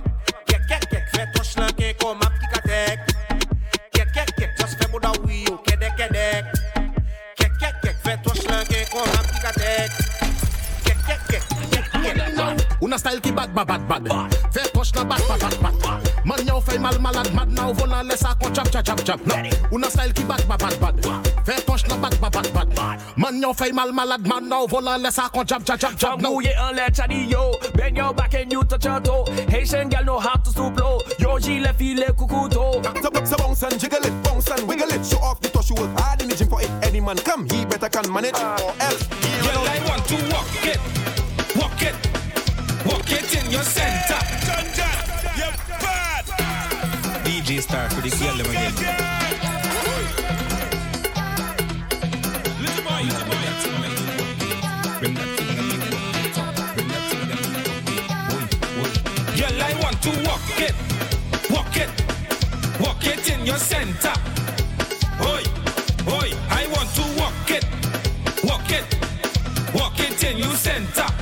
Kek 0.48 0.62
kek 0.68 0.90
kek 0.90 1.04
Fais 1.14 1.28
touche 1.36 1.56
lanke 1.58 1.94
kon 2.02 2.16
ma 2.16 2.26
pti 2.26 2.48
katek. 2.56 3.00
Kek 3.94 4.08
kek 4.16 4.36
kek 4.40 4.50
Just 4.58 4.80
fais 4.82 4.92
moda 4.92 5.12
oui 5.24 5.46
yo 5.48 5.58
kedek 5.68 5.94
kedek. 5.98 6.46
Kek 7.38 7.52
kek 7.62 7.76
kek 7.84 7.96
Fais 8.04 8.18
touche 8.24 8.48
lanke 8.50 8.82
kon 8.90 9.06
ma 9.06 9.21
pti 9.21 9.21
Una 12.82 12.98
style 12.98 13.22
ki 13.22 13.32
bad, 13.32 13.54
bad, 13.54 13.68
bad, 13.68 13.88
bad. 13.88 14.08
Fais 14.52 14.68
poche 14.74 14.92
na 14.96 15.04
bad, 15.04 15.22
bad, 15.28 15.40
bad, 15.40 15.80
bad. 15.82 16.26
Man 16.26 16.46
yo 16.48 16.60
fait 16.62 16.80
mal, 16.80 17.00
malade, 17.00 17.34
mad 17.34 17.50
now, 17.52 17.74
vona 17.74 18.04
laisse 18.04 18.26
à 18.26 18.36
kon 18.42 18.54
chap, 18.54 18.72
chap, 18.72 18.84
chap, 18.86 19.04
chap. 19.06 19.20
No. 19.26 19.36
Una 19.72 19.90
style 19.90 20.14
ki 20.14 20.24
bad, 20.24 20.48
bad, 20.48 20.60
bad, 20.60 20.80
bad. 20.80 21.28
Fais 21.46 21.62
poche 21.62 21.88
na 21.88 21.96
bad, 21.98 22.20
bad, 22.20 22.32
bad, 22.32 22.54
bad. 22.54 23.00
Man 23.18 23.42
yo 23.42 23.54
fait 23.54 23.72
mal, 23.72 23.92
malade, 23.92 24.28
mad 24.28 24.44
now, 24.44 24.66
vona 24.68 24.98
laisse 24.98 25.20
à 25.20 25.30
kon 25.32 25.46
chap, 25.46 25.64
chap, 25.66 25.80
chap, 25.80 25.98
chap. 25.98 26.20
No. 26.20 26.32
Mouillé 26.32 26.56
en 26.58 26.72
l'air, 26.74 26.90
chatty 26.92 27.28
yo. 27.28 27.52
Bend 27.76 27.98
your 27.98 28.14
back 28.14 28.34
and 28.34 28.52
you 28.52 28.64
touch 28.64 28.86
your 28.86 29.00
toe. 29.00 29.26
Haitian 29.50 29.90
gal 29.90 30.04
know 30.04 30.20
how 30.20 30.38
to 30.38 30.50
stoop 30.50 30.80
low. 30.80 31.00
Yo, 31.20 31.38
gilet, 31.38 31.76
filet, 31.78 32.14
cuckoo 32.18 32.50
So, 32.52 33.10
so 33.26 33.38
bounce 33.38 33.64
and 33.64 33.80
jiggle 33.80 34.06
it, 34.06 34.24
bounce 34.24 34.50
and 34.50 34.68
wiggle 34.68 34.90
it. 34.90 35.06
Show 35.06 35.18
off 35.20 35.40
the 35.40 35.50
touch 35.50 35.70
you 35.70 35.76
work 35.76 36.00
hard 36.00 36.22
in 36.22 36.30
the 36.30 36.36
gym 36.36 36.48
for 36.48 36.62
it. 36.62 36.70
Any 36.84 37.00
man 37.00 37.18
come, 37.18 37.48
he 37.50 37.64
better 37.66 37.90
can 37.90 38.12
manage 38.12 38.36
or 38.36 38.74
else. 38.80 39.08
Girl, 39.08 39.64
I 39.70 39.80
want 39.88 40.06
to 40.08 40.16
walk 40.34 40.66
it, 40.66 40.80
walk 41.56 41.82
it, 41.82 41.96
walk 42.86 43.12
it 43.12 43.36
in 43.36 43.52
your 43.52 43.64
center. 43.64 44.20
You're 45.38 45.56
bad. 45.80 46.26
DJ 47.24 47.62
Star 47.62 47.90
for 47.90 48.02
the 48.02 48.10
girl 48.10 48.38
them 48.38 48.48
again. 48.48 48.74
Bring 55.00 55.16
that 55.16 55.30
thing 55.36 55.50
a 55.50 55.64
little 55.64 55.90
bit. 55.90 56.02
Bring 56.76 56.88
that 56.90 57.04
thing 57.10 57.32
a 57.32 57.42
little 57.42 57.82
bit. 57.88 58.08
Girl, 59.40 59.58
I 59.62 59.74
want 59.82 59.98
to 60.04 60.12
walk 60.30 60.48
it, 60.62 60.76
walk 61.50 61.76
it, 61.76 61.90
walk 62.80 63.04
it 63.08 63.30
in 63.32 63.46
your 63.46 63.58
center. 63.58 64.14
Oi, 65.22 65.44
oi, 66.08 66.30
I 66.50 66.68
want 66.76 66.90
to 66.94 67.04
walk 67.20 67.50
it, 67.50 67.66
walk 68.44 68.72
it, 68.72 68.86
walk 69.74 70.00
it 70.00 70.24
in 70.24 70.38
your 70.38 70.54
center. 70.56 71.21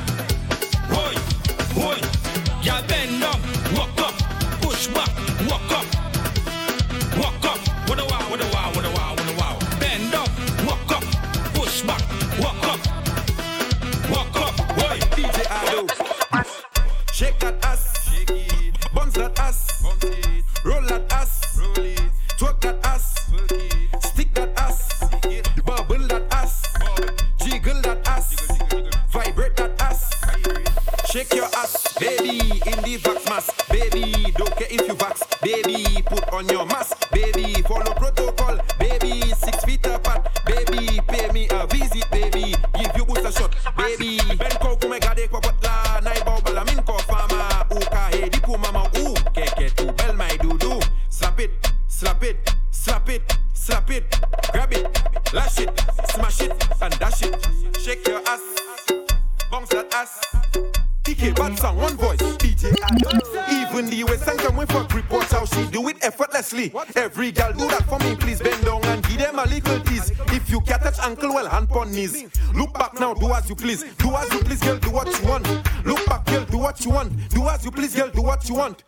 Knees. 71.99 72.25
Look 72.55 72.73
back 72.73 72.99
now, 72.99 73.13
do 73.13 73.31
as 73.33 73.49
you 73.49 73.55
please. 73.55 73.83
Do 73.97 74.15
as 74.15 74.31
you 74.33 74.39
please, 74.39 74.59
girl, 74.61 74.77
do 74.77 74.91
what 74.91 75.07
you 75.07 75.27
want. 75.27 75.47
Look 75.85 76.05
back, 76.05 76.25
girl, 76.25 76.45
do 76.45 76.57
what 76.57 76.83
you 76.85 76.91
want. 76.91 77.29
Do 77.29 77.47
as 77.47 77.63
you 77.65 77.71
please, 77.71 77.95
girl, 77.95 78.09
do 78.09 78.21
what 78.21 78.47
you 78.47 78.55
want. 78.55 78.83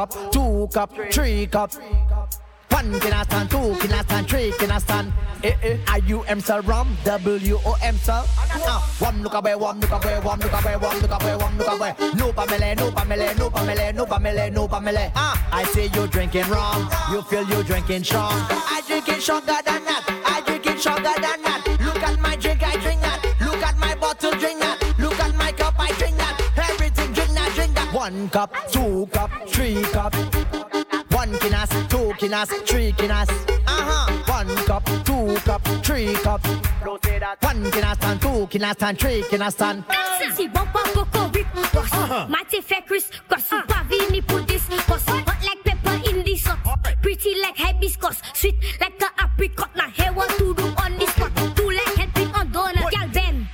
cup, 0.00 0.32
two 0.32 0.68
cup, 0.72 0.90
three 1.12 1.46
cup. 1.46 1.70
One 2.70 2.98
can 3.00 3.12
I 3.12 3.22
stand, 3.24 3.50
two 3.50 3.74
can 3.80 3.92
I 3.92 4.02
stand, 4.02 4.28
three 4.28 4.52
can 4.58 4.70
I 4.70 4.78
stand. 4.78 5.12
Eh 5.42 5.52
eh, 5.62 5.76
I 5.88 5.98
U 6.06 6.22
M 6.22 6.40
sir 6.40 6.62
W 6.62 7.58
O 7.66 7.76
M 7.82 7.96
sir. 7.96 8.22
One 8.98 9.22
look 9.22 9.34
away, 9.34 9.54
one 9.56 9.78
look 9.80 9.90
away, 9.90 10.18
one 10.20 10.40
look 10.40 10.52
away, 10.52 10.76
one 10.76 10.98
look 11.00 11.22
away, 11.22 11.36
one 11.36 11.58
look 11.58 11.72
away. 11.72 11.94
No 12.14 12.32
pamele, 12.32 12.76
no 12.78 12.90
pamele, 12.90 13.36
no 13.38 13.50
pamele, 13.50 13.94
no 13.94 14.06
pamele, 14.06 14.52
no 14.52 14.68
pamele. 14.68 15.12
Ah, 15.14 15.36
I 15.52 15.64
say 15.64 15.90
you 15.92 16.06
drinking 16.06 16.48
rum, 16.48 16.88
you 17.12 17.20
feel 17.22 17.44
you 17.46 17.62
drinking 17.62 18.04
strong. 18.04 18.32
I 18.32 18.82
drinking 18.86 19.20
stronger 19.20 19.58
than 19.66 19.84
that, 19.84 20.02
I 20.24 20.40
drinking 20.46 20.78
stronger 20.78 21.14
than 21.20 21.42
that. 21.42 21.49
One 28.10 28.28
cup, 28.28 28.52
two 28.72 29.06
cup, 29.12 29.30
three 29.46 29.80
cup. 29.92 30.12
One 31.12 31.32
kinas, 31.38 31.70
two 31.88 32.12
kinas, 32.18 32.48
three 32.66 32.90
kinas. 32.90 33.30
Uh-huh. 33.68 34.10
One 34.26 34.56
cup, 34.66 34.84
two 35.04 35.36
cup, 35.46 35.62
three 35.84 36.14
cup. 36.14 36.44
One 36.44 37.70
kinas 37.70 38.02
and 38.02 38.20
two 38.20 38.48
kinas 38.48 38.82
and 38.82 38.98
three 38.98 39.22
kinas 39.22 39.60
and. 39.62 39.84
Si 40.34 40.48
bon 40.48 40.66
pa 40.72 40.82
coco 40.92 41.28
rip 41.28 41.46
boss. 41.72 42.28
Mate 42.28 42.60
fait 42.64 42.84
Chris, 42.84 43.10
cause 43.28 43.48
you 43.52 43.62
pas 43.68 43.84
vini 43.88 44.20
pour 44.22 44.40
this 44.40 44.66
boss. 44.88 45.04
Hot 45.06 45.24
like 45.44 45.62
pepper 45.62 46.10
in 46.10 46.24
the 46.24 46.34
sauce. 46.34 46.58
Pretty 47.02 47.40
like 47.40 47.56
hibiscus, 47.56 48.20
sweet 48.34 48.56
like 48.80 49.00
a 49.00 49.22
apricot. 49.22 49.70
Now 49.76 49.88
here 49.88 50.12
what 50.12 50.30
to 50.30 50.52
do 50.52 50.64
on 50.82 50.98
this 50.98 51.10
spot. 51.10 51.30
Do 51.54 51.70
like 51.70 51.94
helping 51.94 52.34
on 52.34 52.50
donut, 52.50 52.90
gal 52.90 53.08
them. 53.08 53.48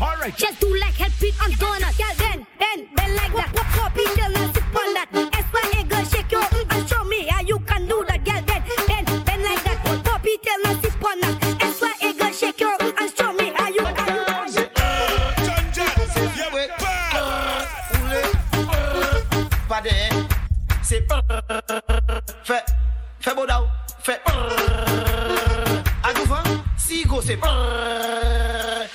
All 0.00 0.16
right. 0.16 0.34
Just 0.34 0.58
do 0.58 0.74
like 0.78 0.94
helping 0.94 1.34
on 1.44 1.50
donut. 1.60 1.89
Fais 23.22 23.34
beau 23.34 23.44
d'au, 23.46 23.68
fais 24.02 24.18
brrrr. 24.24 25.84
À 26.02 26.12
Gouvin, 26.14 26.42
si 26.78 27.04
go 27.04 27.20
c'est 27.20 27.36
brrrr. 27.36 28.86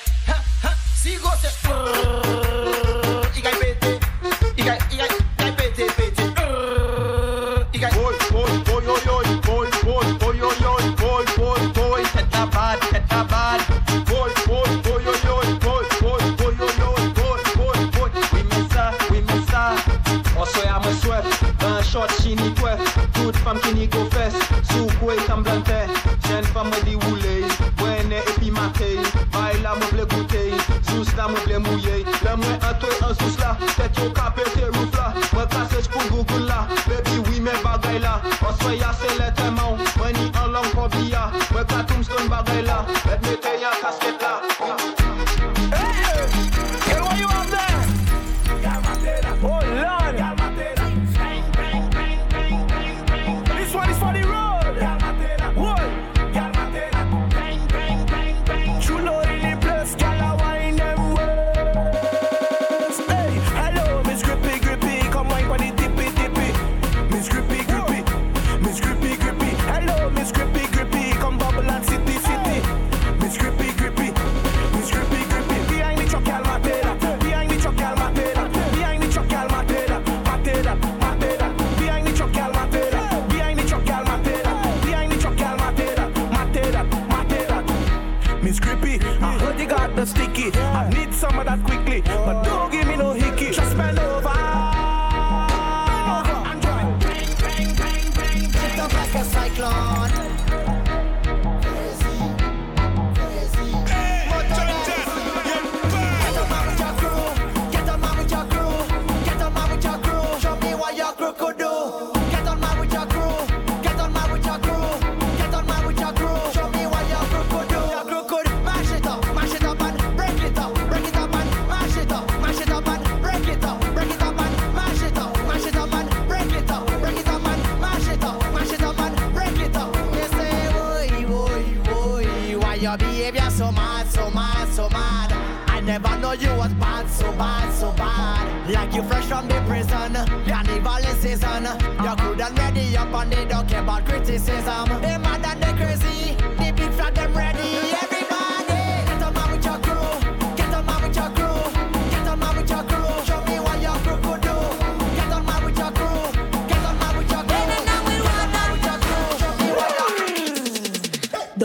Si 0.95 1.15
go 1.17 1.29
c'est 1.39 1.53
brrrr. 1.63 2.44
la 31.25 31.31
mwen 31.31 31.41
ple 31.43 31.59
mouye 31.59 32.03
Lè 32.23 32.35
mwen 32.37 32.59
an 32.61 32.75
ton 32.81 33.05
an 33.07 33.13
sous 33.19 33.37
la 33.41 33.55
Tèt 33.75 33.99
yo 33.99 34.09
ka 34.13 34.31
pete 34.37 34.67
rouf 34.75 34.97
la 34.97 35.07
Mwen 35.33 35.47
kase 35.53 35.81
jpou 35.85 36.09
gougoun 36.11 36.45
la 36.49 36.65
Baby 36.85 37.17
oui 37.25 37.41
men 37.41 37.57
bagay 37.63 37.99
la 38.03 38.19
Oswe 38.49 38.75
I 38.77 38.91
se 38.99 39.13
lè 39.19 39.31
teman 39.39 39.81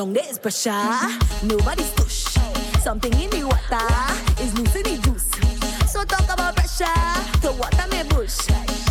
Down 0.00 0.14
there 0.14 0.24
is 0.30 0.38
pressure, 0.38 0.72
nobody's 1.42 1.90
push. 1.90 2.24
Something 2.80 3.12
in 3.20 3.28
the 3.28 3.44
water 3.44 3.84
is 4.42 4.56
loose 4.56 4.74
in 4.74 4.82
the 4.84 4.96
juice. 5.02 5.28
So 5.92 6.04
talk 6.04 6.24
about 6.24 6.56
pressure, 6.56 6.86
the 7.42 7.52
water 7.52 7.84
may 7.90 8.04
bush. 8.04 8.48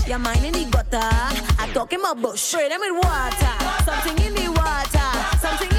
Your 0.08 0.20
mind 0.20 0.46
in 0.46 0.54
the 0.54 0.66
gutter, 0.70 1.02
I 1.02 1.68
talk 1.74 1.94
in 1.94 2.02
my 2.04 2.14
bush. 2.14 2.40
Spray 2.42 2.70
them 2.70 2.82
with 2.82 3.04
water, 3.04 3.56
something 3.86 4.24
in 4.24 4.36
the 4.36 4.52
water, 4.54 5.10
something 5.42 5.79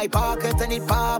my 0.00 0.08
pocket 0.08 0.58
and 0.62 0.72
it 0.72 0.86
pop 0.88 1.19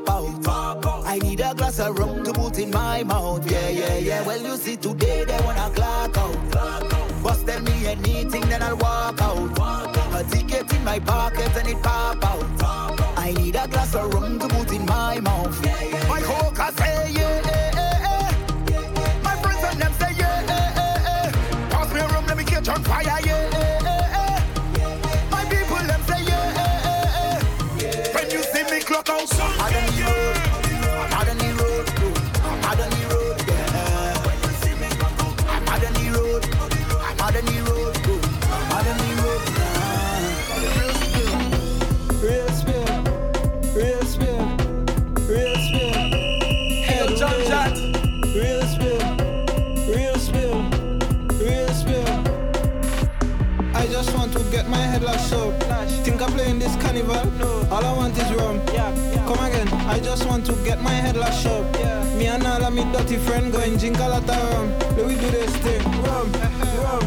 party 63.10 63.26
friend 63.26 63.52
going 63.52 63.76
drink 63.76 63.98
a 63.98 64.08
lot 64.08 64.22
of 64.22 64.52
rum. 64.52 64.70
Let 64.96 65.06
we 65.06 65.14
do 65.16 65.30
this 65.30 65.56
thing. 65.56 65.82
Rum, 66.02 66.30
rum, 66.78 67.02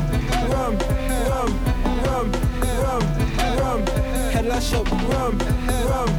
rum, 0.50 0.78
rum, 1.30 1.52
rum, 2.04 2.32
rum, 2.84 3.02
rum. 3.60 3.88
Head 4.34 4.48
up. 4.48 4.64
Rum, 4.74 5.38
rum, 5.72 6.10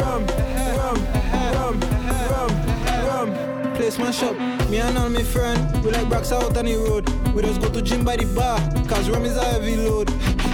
rum, 0.00 0.26
rum, 0.80 0.96
rum, 1.54 1.80
rum, 2.30 2.50
rum. 3.06 3.74
Place 3.76 3.98
my 3.98 4.10
shop. 4.10 4.36
Me 4.68 4.78
and 4.78 4.98
all 4.98 5.08
my 5.08 5.22
friend, 5.22 5.84
we 5.84 5.92
like 5.92 6.10
rocks 6.10 6.32
out 6.32 6.56
on 6.56 6.64
the 6.64 6.76
road. 6.76 7.08
We 7.32 7.42
just 7.42 7.60
go 7.60 7.68
to 7.68 7.80
gym 7.80 8.04
by 8.04 8.16
the 8.16 8.26
bar, 8.34 8.58
cause 8.88 9.08
rum 9.08 9.24
is 9.24 9.36
a 9.36 9.44
heavy 9.44 9.76
load. 9.76 10.10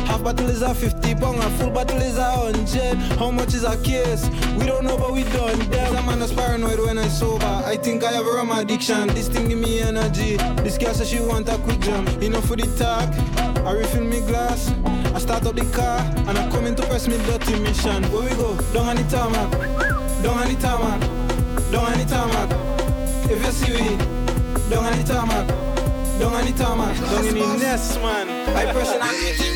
Half 0.06 0.24
bottle 0.24 0.48
is 0.48 0.60
a 0.60 0.74
50 0.74 1.03
bong 1.24 1.42
and 1.42 1.52
full 1.58 1.70
bottle 1.70 1.96
is 1.96 2.18
a 2.18 2.30
hundred. 2.30 2.96
How 3.18 3.30
much 3.30 3.54
is 3.54 3.64
a 3.64 3.76
case? 3.82 4.28
We 4.58 4.66
don't 4.66 4.84
know, 4.84 4.96
but 4.98 5.12
we 5.12 5.22
done 5.24 5.58
them. 5.70 5.94
That 5.94 6.04
man 6.04 6.20
is 6.20 6.32
paranoid 6.32 6.78
when 6.78 6.98
I 6.98 7.08
sober. 7.08 7.54
I 7.72 7.76
think 7.76 8.04
I 8.04 8.12
have 8.12 8.26
a 8.26 8.30
rum 8.30 8.50
addiction. 8.50 9.08
This 9.08 9.28
thing 9.28 9.48
give 9.48 9.58
me 9.58 9.80
energy. 9.80 10.36
This 10.62 10.76
girl 10.76 10.92
says 10.92 11.08
she 11.08 11.20
want 11.20 11.48
a 11.48 11.56
quick 11.58 11.80
jam. 11.80 12.06
Enough 12.22 12.46
for 12.46 12.56
the 12.56 12.68
talk. 12.78 13.08
I 13.64 13.72
refill 13.72 14.04
me 14.04 14.20
glass. 14.20 14.72
I 15.16 15.18
start 15.18 15.46
up 15.46 15.54
the 15.56 15.64
car 15.76 15.98
and 16.28 16.36
I 16.38 16.50
come 16.50 16.66
in 16.66 16.74
to 16.76 16.82
press 16.86 17.08
me 17.08 17.16
dirty 17.26 17.58
mission. 17.60 18.02
Where 18.12 18.28
we 18.28 18.36
go? 18.36 18.56
Don't 18.74 18.88
any 18.88 19.04
tarmac. 19.08 19.50
Don't 20.22 20.38
any 20.44 20.56
tarmac. 20.56 21.00
Don't 21.72 21.90
any 21.92 22.04
tarmac. 22.04 22.50
If 23.32 23.38
you 23.44 23.52
see 23.52 23.72
me, 23.72 23.96
don't 24.68 24.84
any 24.92 25.04
tarmac. 25.04 25.46
Don't 26.20 26.34
any 26.34 26.52
tarmac. 26.52 26.94
Don't 27.10 27.26
any 27.26 27.40
nest, 27.40 28.00
man. 28.02 28.28
I 28.54 28.72
pressing. 28.72 29.53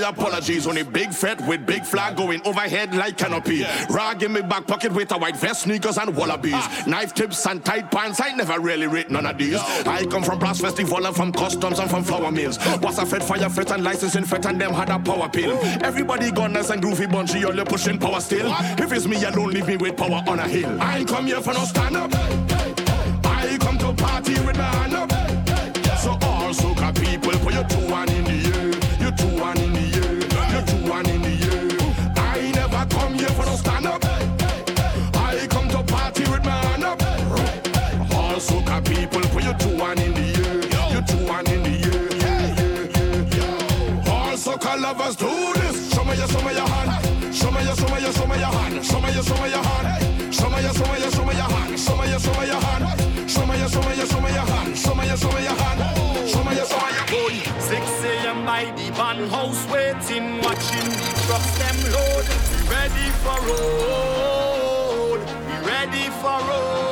My 0.00 0.08
apologies. 0.08 0.66
Only 0.66 0.82
big 0.82 1.12
fret 1.12 1.40
with 1.46 1.66
big 1.66 1.84
flag 1.84 2.16
going 2.16 2.40
overhead 2.46 2.94
like 2.94 3.16
canopy. 3.16 3.64
Rag 3.90 4.22
in 4.22 4.32
my 4.32 4.40
back 4.40 4.66
pocket 4.66 4.92
with 4.92 5.12
a 5.12 5.18
white 5.18 5.36
vest, 5.36 5.62
sneakers 5.62 5.98
and 5.98 6.14
wallabies. 6.16 6.64
Knife 6.86 7.14
tips 7.14 7.46
and 7.46 7.64
tight 7.64 7.90
pants. 7.90 8.20
I 8.20 8.32
never 8.32 8.60
really 8.60 8.86
rate 8.86 9.10
none 9.10 9.26
of 9.26 9.38
these. 9.38 9.56
I 9.86 10.04
come 10.06 10.22
from 10.22 10.38
brass 10.38 10.60
festival 10.60 11.06
and 11.06 11.16
from 11.16 11.32
customs 11.32 11.78
and 11.78 11.90
from 11.90 12.04
flour 12.04 12.30
mills. 12.30 12.58
Was 12.80 12.98
a 12.98 13.06
fed 13.06 13.24
fire 13.24 13.48
fret 13.48 13.70
and 13.72 13.84
licensing 13.84 14.24
fret 14.24 14.46
and 14.46 14.60
them 14.60 14.72
had 14.72 14.90
a 14.90 14.98
power 14.98 15.28
pill. 15.28 15.58
Everybody 15.82 16.30
gone 16.30 16.52
nice 16.52 16.70
and 16.70 16.82
groovy 16.82 17.10
bunchy, 17.10 17.44
all 17.44 17.54
you 17.54 17.64
pushing 17.64 17.98
power 17.98 18.20
still. 18.20 18.46
If 18.78 18.92
it's 18.92 19.06
me, 19.06 19.18
you 19.18 19.30
don't 19.30 19.52
leave 19.52 19.66
me 19.66 19.76
with 19.76 19.96
power 19.96 20.22
on 20.26 20.38
a 20.38 20.48
hill. 20.48 20.80
I 20.80 20.98
ain't 20.98 21.08
come 21.08 21.26
here 21.26 21.40
for 21.40 21.52
no 21.52 21.64
stand 21.64 21.96
up. 21.96 22.10
I 23.24 23.56
come 23.60 23.78
to 23.78 23.92
party 23.94 24.34
with 24.40 24.56
my 24.56 24.64
hand 24.64 24.94
up. 24.94 25.10
So 25.98 26.10
all 26.10 26.52
soca 26.52 26.94
people, 26.94 27.32
put 27.40 27.54
your 27.54 27.64
two 27.64 27.90
one 27.90 28.15
All 44.76 44.82
soca 44.82 44.82
lovers 44.82 45.16
do 45.16 45.26
this. 45.60 45.94
Show 45.94 46.04
me 46.04 46.16
your, 46.16 46.28
show 46.28 46.42
me 46.42 46.52
your 46.52 46.68
hand. 46.68 47.34
Show 47.34 47.50
me 47.50 47.64
your, 47.64 47.74
show 47.76 47.88
me 47.94 48.00
your, 48.02 48.12
show 48.12 48.26
me 48.26 48.38
your 48.38 48.46
hand. 48.46 48.84
Show 48.84 49.00
me 49.00 49.12
your, 49.12 49.22
show 49.22 49.42
me 49.42 49.50
your 49.50 49.62
hand. 49.62 50.34
Show 50.34 50.50
me 50.50 50.62
your, 50.62 50.72
show 50.72 50.92
me 50.92 50.98
your, 51.00 51.10
show 51.10 51.24
me 51.24 51.34
your 51.34 51.48
hand. 51.48 51.78
Show 51.78 51.96
me 51.96 52.08
your, 52.08 52.18
show 52.18 52.40
me 52.40 52.46
your 52.46 52.60
hand. 52.60 53.30
Show 53.30 53.46
me 53.46 53.58
your, 53.58 53.68
show 53.68 53.80
me 53.82 53.96
your, 53.96 54.06
show 54.06 54.20
me 54.20 54.30
your 54.32 54.44
hand. 54.44 54.76
Show 54.76 54.94
me 54.94 55.06
your, 55.06 55.16
show 55.16 55.32
me 55.32 55.42
your 55.44 55.56
hand. 55.56 56.28
Show 56.28 56.44
me 56.44 56.56
your, 56.56 56.66
show 56.66 56.80
me 56.80 56.94
your 56.96 57.06
Boy, 57.06 57.34
6 57.60 58.04
a.m. 58.04 58.44
by 58.44 58.64
the 58.76 58.90
van 58.92 59.28
house 59.30 59.66
waiting, 59.70 60.40
watching 60.42 60.88
the 60.90 61.10
trucks 61.24 61.58
them 61.58 61.78
load. 61.92 62.26
Ready 62.68 63.10
for 63.22 63.38
road. 63.48 65.20
We 65.46 65.66
ready 65.66 66.10
for 66.20 66.38
road. 66.48 66.85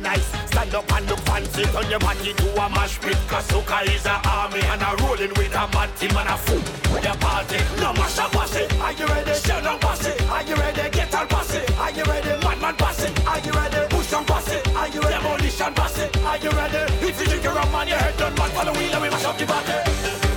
Nice, 0.00 0.26
stand 0.50 0.74
up 0.74 0.92
and 0.92 1.06
look 1.08 1.18
fancy, 1.20 1.64
turn 1.64 1.90
your 1.90 1.98
body 1.98 2.32
to 2.34 2.48
a 2.52 2.68
mash 2.70 3.00
pit. 3.00 3.16
Soca 3.48 3.82
is 3.86 4.06
a 4.06 4.20
army 4.28 4.60
and 4.60 4.82
a 4.82 4.90
rolling 5.02 5.32
with 5.34 5.54
a 5.54 5.64
mad 5.72 5.90
team 5.96 6.16
and 6.16 6.28
a 6.28 6.36
fool. 6.36 6.62
With 6.92 7.06
a 7.06 7.16
party, 7.18 7.58
no 7.80 7.92
mash 7.94 8.18
up 8.18 8.34
it. 8.34 8.72
Are 8.80 8.92
you 8.92 9.06
ready? 9.06 9.34
Shell 9.34 9.66
on 9.66 9.78
it. 9.78 10.22
Are 10.28 10.42
you 10.42 10.54
ready? 10.56 10.90
Get 10.90 11.14
on 11.14 11.26
it. 11.26 11.78
Are 11.78 11.90
you 11.90 12.04
ready? 12.04 12.44
Madman 12.44 12.74
it. 12.74 13.26
Are 13.26 13.40
you 13.40 13.52
ready? 13.52 13.88
Push 13.88 14.12
on 14.12 14.24
it. 14.24 14.68
Are 14.74 14.88
you 14.88 15.00
ready? 15.00 15.14
Demolition 15.14 15.72
it. 15.72 16.16
Are 16.24 16.38
you 16.38 16.50
ready? 16.50 17.06
If 17.06 17.20
you 17.20 17.26
drink 17.26 17.44
your 17.44 17.54
rum 17.54 17.74
and 17.74 17.88
your 17.88 17.98
head 17.98 18.16
done 18.16 18.34
man, 18.34 18.50
follow 18.50 18.72
wheel 18.72 18.92
and 18.92 19.02
we 19.02 19.10
mash 19.10 19.24
up 19.24 19.38
the 19.38 19.46
party. 19.46 20.27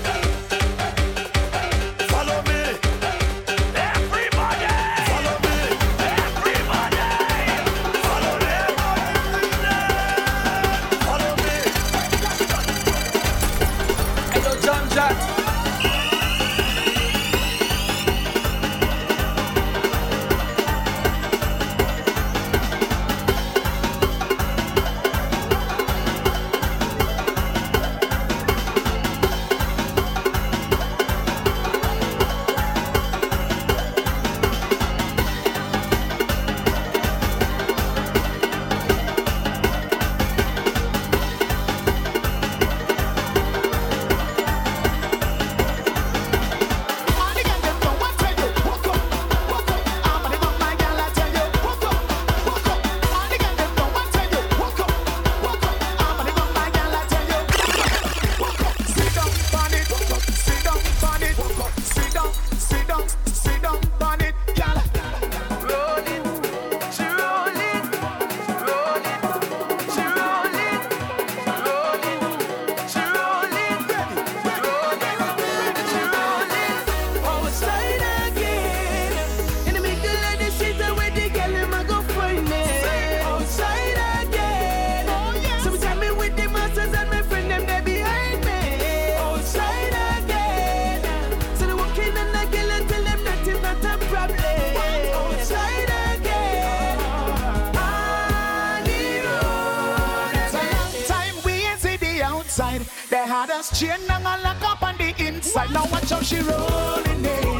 Had 103.41 103.49
us 103.49 103.79
chain 103.79 103.89
and 103.89 104.23
a 104.23 104.37
lock 104.43 104.61
up 104.61 104.83
on 104.83 104.95
the 104.97 105.15
inside. 105.17 105.71
Now 105.71 105.87
watch 105.91 106.11
how 106.11 106.21
she 106.21 106.37
rolling 106.41 107.25
it, 107.25 107.50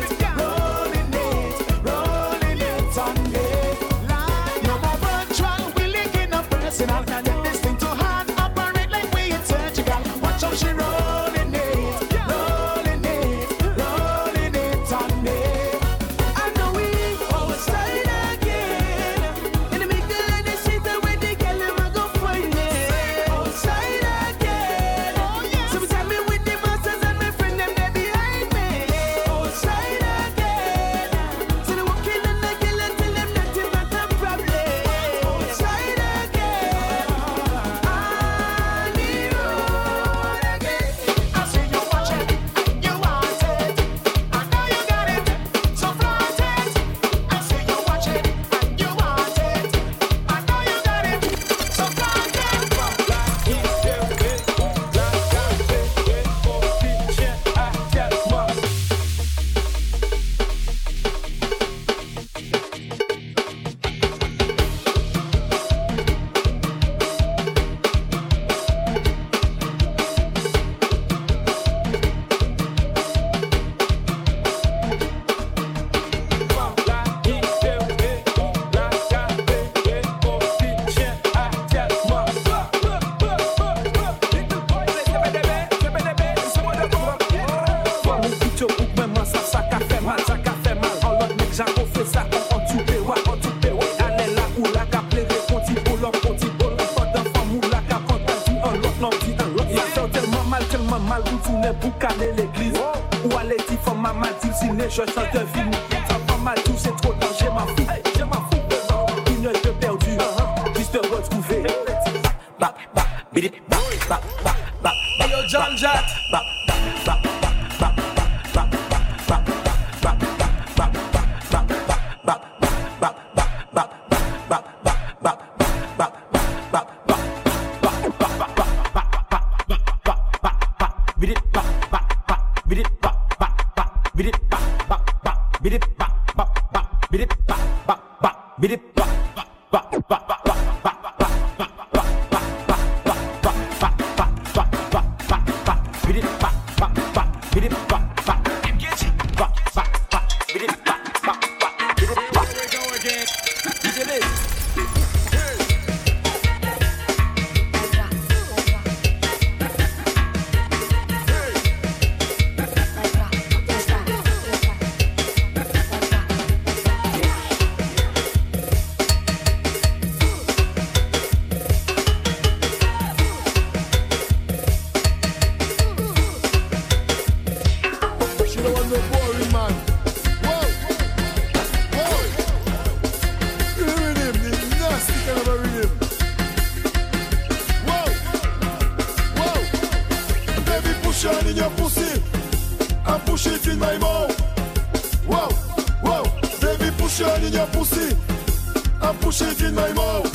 I'm 199.02 199.18
pushing 199.18 199.66
in 199.66 199.74
my 199.76 199.92
mouth. 199.94 200.32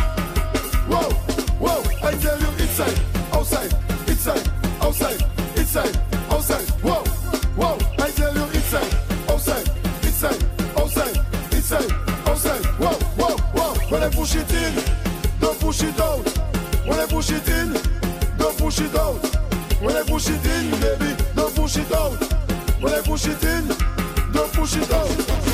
Wow, 0.88 1.09
wow, 1.60 1.82
I 2.02 2.12
tell 2.14 2.38
you 2.38 2.48
inside, 2.59 2.98
outside, 3.32 3.72
inside, 4.09 4.51
outside, 4.80 5.22
inside, 5.56 5.97
outside. 6.30 6.82
Wow, 6.82 7.05
wow, 7.56 7.78
I 7.98 8.10
tell 8.10 8.34
you 8.34 8.44
inside, 8.44 8.93
outside, 9.28 9.68
inside, 10.02 10.44
outside, 10.76 11.16
inside, 11.52 11.93
outside. 12.26 12.66
Wow, 12.80 12.98
wow, 13.16 13.36
wow. 13.55 13.74
When 13.88 14.02
I 14.02 14.09
push 14.10 14.34
it 14.34 14.52
in, 14.52 14.74
don't 15.40 15.59
push 15.60 15.82
it 15.82 16.01
out. 16.01 16.26
When 16.86 16.98
I 16.98 17.06
push 17.06 17.30
it 17.30 17.48
in, 17.48 17.72
don't 18.36 18.59
push 18.59 18.80
it 18.80 18.94
out. 18.97 19.24
When 19.80 19.97
I 19.97 20.02
push 20.02 20.28
it 20.28 20.44
in, 20.44 20.70
baby, 20.80 21.16
don't 21.34 21.55
push 21.55 21.76
it 21.76 21.93
out. 21.93 22.16
When 22.80 22.93
I 22.93 23.01
push 23.01 23.26
it 23.26 23.43
in, 23.44 23.68
don't 24.32 24.52
push 24.52 24.76
it 24.76 24.93
out. 24.93 25.45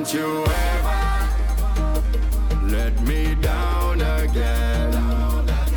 Don't 0.00 0.14
you 0.14 0.44
ever 0.46 2.02
let 2.68 2.98
me 3.02 3.34
down 3.34 4.00
again. 4.00 4.92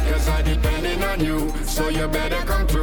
Cause 0.08 0.30
I 0.30 0.42
depending 0.42 1.04
on 1.04 1.20
you, 1.20 1.52
so 1.66 1.90
you 1.90 2.08
better 2.08 2.42
come 2.46 2.66
through. 2.66 2.83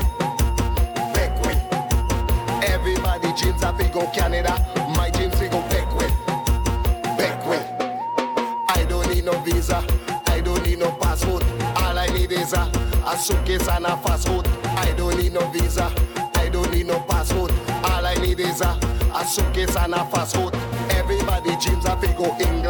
go 22.21 22.37
in 22.37 22.60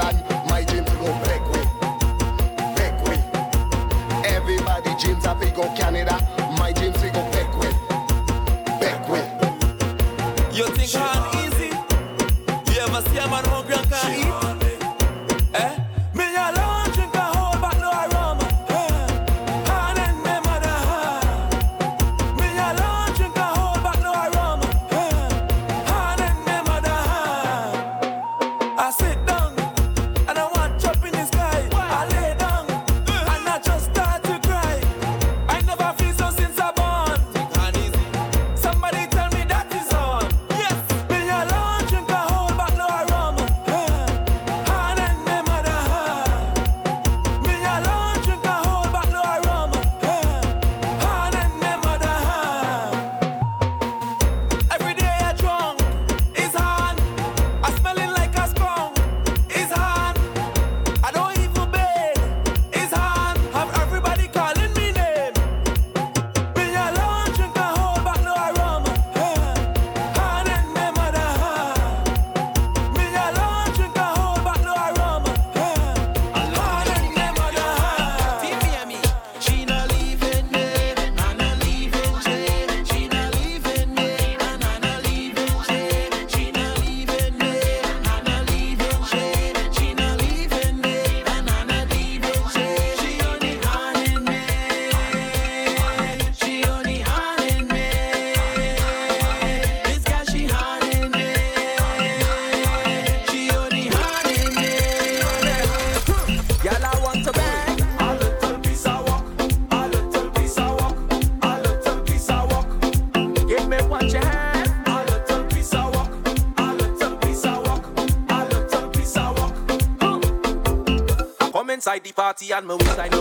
wish 122.68 123.00
I 123.00 123.08
know 123.10 123.21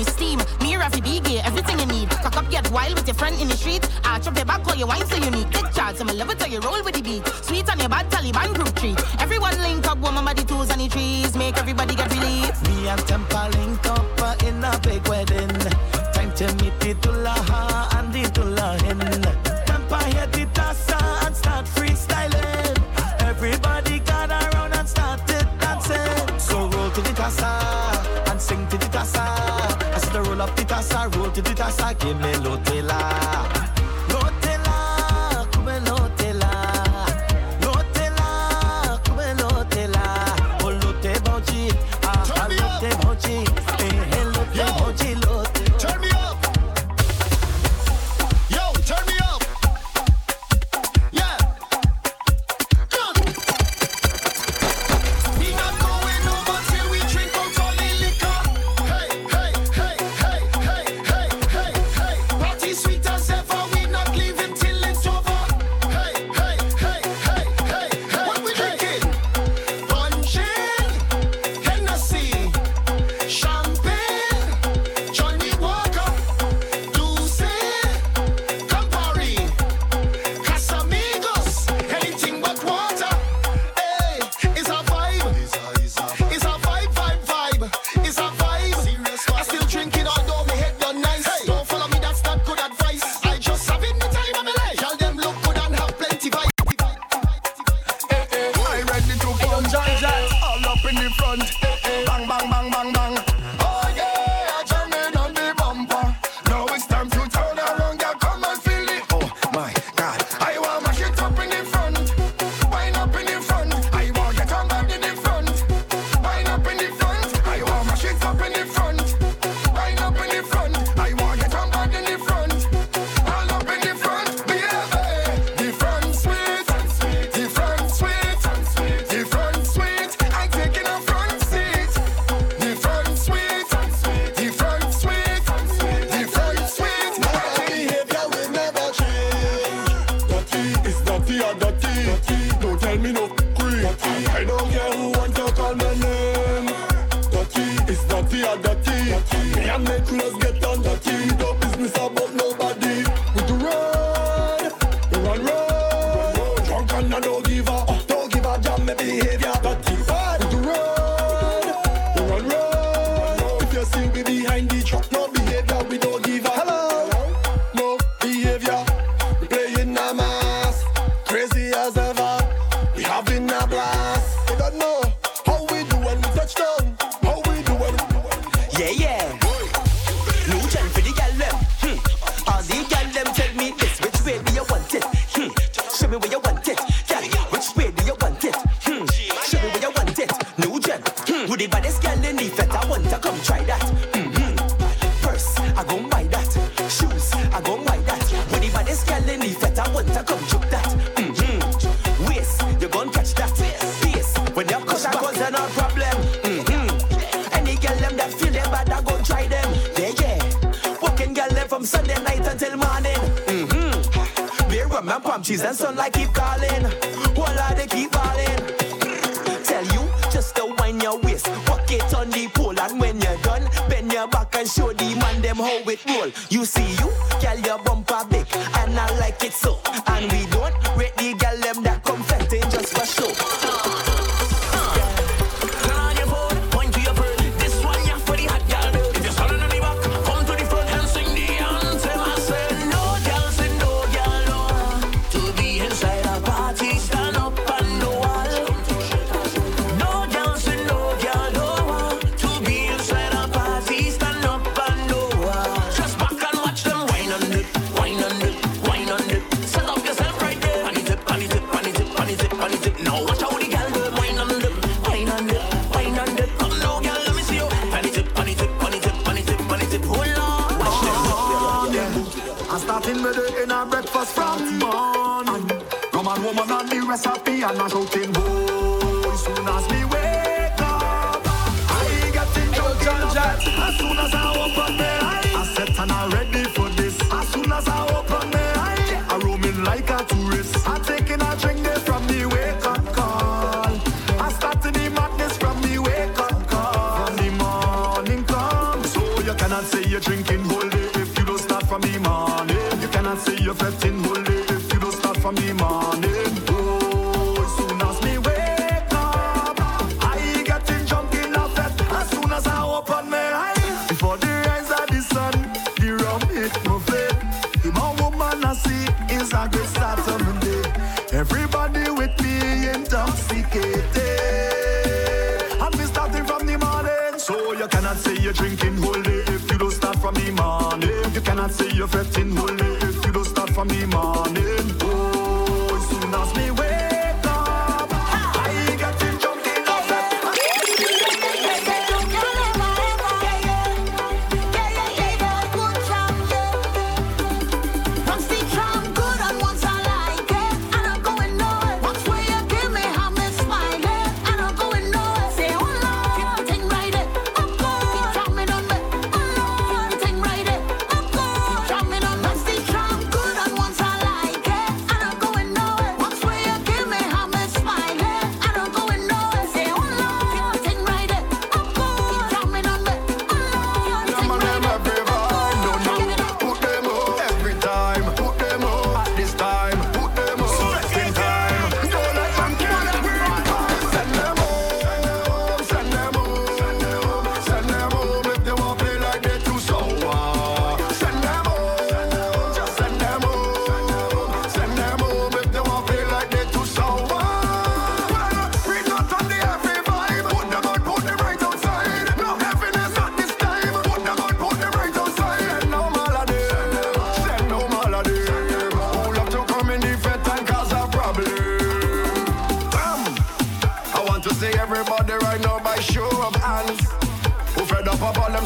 me 0.00 0.04
steam. 0.12 0.38
Me 0.60 0.74
Rafi 0.80 1.02
B 1.02 1.20
gear, 1.20 1.42
everything 1.44 1.78
you 1.78 1.86
need. 1.86 2.08
Cock 2.24 2.36
up, 2.36 2.50
get 2.50 2.70
wild 2.70 2.94
with 2.94 3.06
your 3.06 3.14
friend 3.14 3.38
in 3.40 3.48
the 3.48 3.56
street. 3.56 3.86
I 4.04 4.18
chop 4.18 4.36
your 4.36 4.46
back, 4.46 4.64
call 4.64 4.76
your 4.76 4.88
wine 4.88 5.06
so 5.06 5.16
you 5.16 5.30
need. 5.30 5.50
Take 5.52 5.72
charge, 5.72 6.00
I'm 6.00 6.08
a 6.08 6.12
lover 6.12 6.34
till 6.34 6.48
you 6.48 6.60
roll 6.60 6.82
with 6.82 6.94
the 6.94 7.02
beat. 7.02 7.26
Sweet 7.44 7.68
on 7.70 7.78
your 7.78 7.88
bad 7.88 8.10
Taliban 8.10 8.54
group 8.54 8.74
treat. 8.76 8.98
Everyone 9.20 9.56
link 9.60 9.86
up, 9.86 9.98
woman 9.98 10.24
by 10.24 10.34
the 10.34 10.42
twos 10.42 10.70
and 10.70 10.80
the 10.80 10.88
trees. 10.88 11.36
Make 11.36 11.58
everybody 11.58 11.94
get 11.94 12.10
released. 12.12 12.62
Me 12.68 12.88
and 12.88 13.00
Temp 13.06 13.29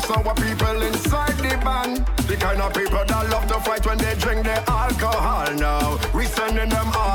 sour 0.06 0.34
people 0.34 0.82
inside 0.82 1.36
the 1.38 1.56
band? 1.64 2.06
The 2.28 2.36
kind 2.36 2.60
of 2.60 2.72
people 2.74 3.04
that 3.04 3.30
love 3.30 3.46
to 3.48 3.58
fight 3.60 3.84
when 3.86 3.98
they 3.98 4.14
drink 4.16 4.44
their 4.44 4.62
alcohol 4.68 5.52
now. 5.54 5.98
We 6.14 6.26
sending 6.26 6.68
them 6.68 6.90
all 6.94 7.13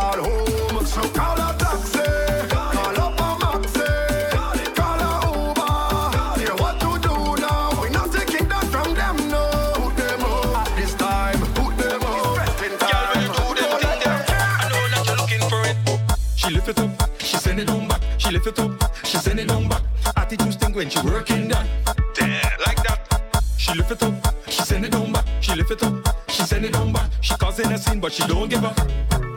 causing 27.99 28.01
but 28.01 28.13
she 28.13 28.33
don't 28.33 28.49
give 28.49 28.63
up. 28.63 28.75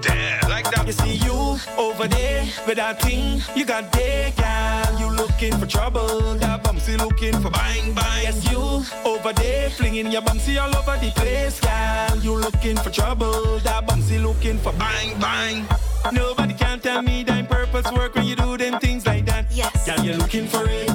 There, 0.03 0.41
like 0.49 0.71
that. 0.71 0.87
You 0.87 0.93
see 0.93 1.15
you 1.25 1.57
over 1.79 2.09
there 2.09 2.45
with 2.67 2.77
that 2.77 3.01
thing 3.01 3.41
you 3.55 3.65
got 3.65 3.93
there, 3.93 4.33
girl. 4.33 4.99
You 4.99 5.17
looking 5.17 5.57
for 5.59 5.67
trouble, 5.67 6.35
that 6.39 6.63
bumsy 6.63 6.97
looking 6.97 7.41
for 7.41 7.51
bang 7.51 7.95
bang. 7.95 8.23
Yes, 8.23 8.51
you 8.51 8.85
over 9.05 9.33
there 9.33 9.71
flinging 9.71 10.11
your 10.11 10.23
bumsy 10.23 10.59
all 10.59 10.75
over 10.75 10.97
the 10.99 11.11
place, 11.15 11.61
girl. 11.61 12.19
You 12.19 12.37
looking 12.37 12.77
for 12.77 12.91
trouble, 12.91 13.59
that 13.61 13.87
bumsy 13.87 14.19
looking 14.19 14.59
for 14.59 14.73
bang 14.73 15.19
bang. 15.21 15.65
Nobody 16.13 16.55
can 16.55 16.81
tell 16.81 17.03
me 17.03 17.23
that 17.25 17.49
purpose 17.49 17.91
work 17.93 18.15
when 18.15 18.27
you 18.27 18.37
do 18.37 18.57
them 18.57 18.81
things 18.81 19.07
like 19.07 19.25
that. 19.27 19.47
Yes. 19.53 19.87
Girl, 19.87 20.05
you're 20.05 20.17
looking 20.17 20.47
for 20.47 20.65
it. 20.67 20.89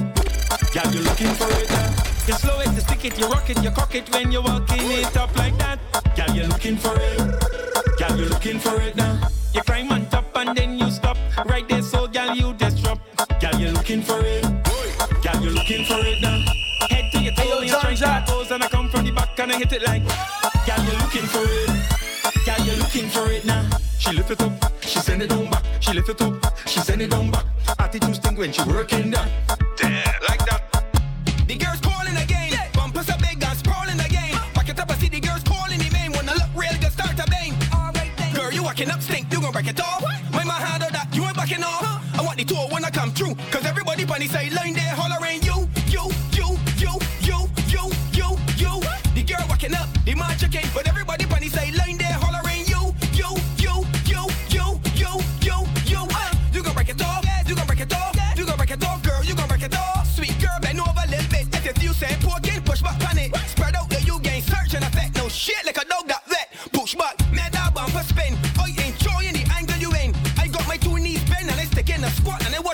Girl, 0.72 0.92
you're 0.92 1.04
looking 1.04 1.32
for 1.34 1.50
it. 1.50 1.70
Now. 1.70 2.07
You 2.28 2.34
slow 2.34 2.60
it, 2.60 2.70
you 2.74 2.80
stick 2.80 3.06
it, 3.06 3.18
you 3.18 3.26
rock 3.26 3.48
it, 3.48 3.64
you 3.64 3.70
cock 3.70 3.94
it 3.94 4.12
when 4.12 4.30
you're 4.30 4.42
walking 4.42 4.90
it 4.90 5.16
up 5.16 5.34
like 5.34 5.56
that. 5.56 5.78
Girl, 6.14 6.36
you're 6.36 6.46
looking 6.46 6.76
for 6.76 6.94
it. 6.94 7.16
Girl, 7.96 8.18
you're 8.18 8.28
looking 8.28 8.58
for 8.58 8.78
it 8.82 8.94
now. 8.96 9.30
You 9.54 9.62
climb 9.62 9.90
on 9.90 10.04
top 10.10 10.26
and 10.36 10.54
then 10.54 10.78
you 10.78 10.90
stop 10.90 11.16
right 11.46 11.66
there, 11.66 11.80
so 11.80 12.06
girl, 12.06 12.34
you 12.36 12.52
just 12.52 12.84
drop. 12.84 13.00
Girl, 13.40 13.58
you're 13.58 13.72
looking 13.72 14.02
for 14.02 14.20
it. 14.20 14.42
Girl, 14.42 15.42
you're 15.42 15.52
looking 15.52 15.86
for 15.86 16.00
it 16.04 16.20
now. 16.20 16.44
Head 16.90 17.10
to 17.12 17.18
your 17.18 17.32
toe, 17.32 17.62
you 17.62 17.68
strike 17.68 17.98
your 17.98 18.22
pose, 18.26 18.50
and 18.50 18.62
I 18.62 18.68
come 18.68 18.90
from 18.90 19.06
the 19.06 19.10
back 19.10 19.38
and 19.38 19.50
I 19.50 19.56
hit 19.56 19.72
it 19.72 19.82
like. 19.86 20.02
Girl, 20.66 20.84
you're 20.84 21.00
looking 21.00 21.28
for 21.32 21.44
it. 21.44 22.44
Girl, 22.44 22.66
you're 22.66 22.76
looking 22.76 23.08
for 23.08 23.32
it 23.32 23.46
now. 23.46 23.70
She 23.98 24.12
lift 24.12 24.30
it 24.32 24.42
up, 24.42 24.52
she 24.82 24.98
send 24.98 25.22
it 25.22 25.30
down 25.30 25.48
back. 25.48 25.64
She 25.80 25.94
lift 25.94 26.10
it 26.10 26.20
up, 26.20 26.68
she 26.68 26.80
send 26.80 27.00
it 27.00 27.10
down 27.10 27.30
back. 27.30 27.46
Attitude 27.78 28.16
stink 28.16 28.38
when 28.38 28.52
she 28.52 28.62
working 28.64 29.12
that. 29.12 29.47
Walking 38.78 38.94
up 38.94 39.02
stink, 39.02 39.32
you 39.32 39.40
gon' 39.40 39.50
break 39.50 39.66
it 39.66 39.80
off. 39.80 40.04
My 40.30 40.44
man 40.44 40.62
handle 40.62 40.88
that, 40.92 41.08
you 41.12 41.24
ain't 41.24 41.34
backing 41.34 41.64
off. 41.64 41.82
I 42.16 42.22
want 42.22 42.38
the 42.38 42.44
tour 42.44 42.68
when 42.70 42.84
I 42.84 42.90
come 42.90 43.10
through. 43.10 43.34
Cause 43.50 43.66
everybody 43.66 44.04
on 44.04 44.20
the 44.20 44.28
sideline 44.28 44.74
there 44.74 44.94
hollering 44.94 45.42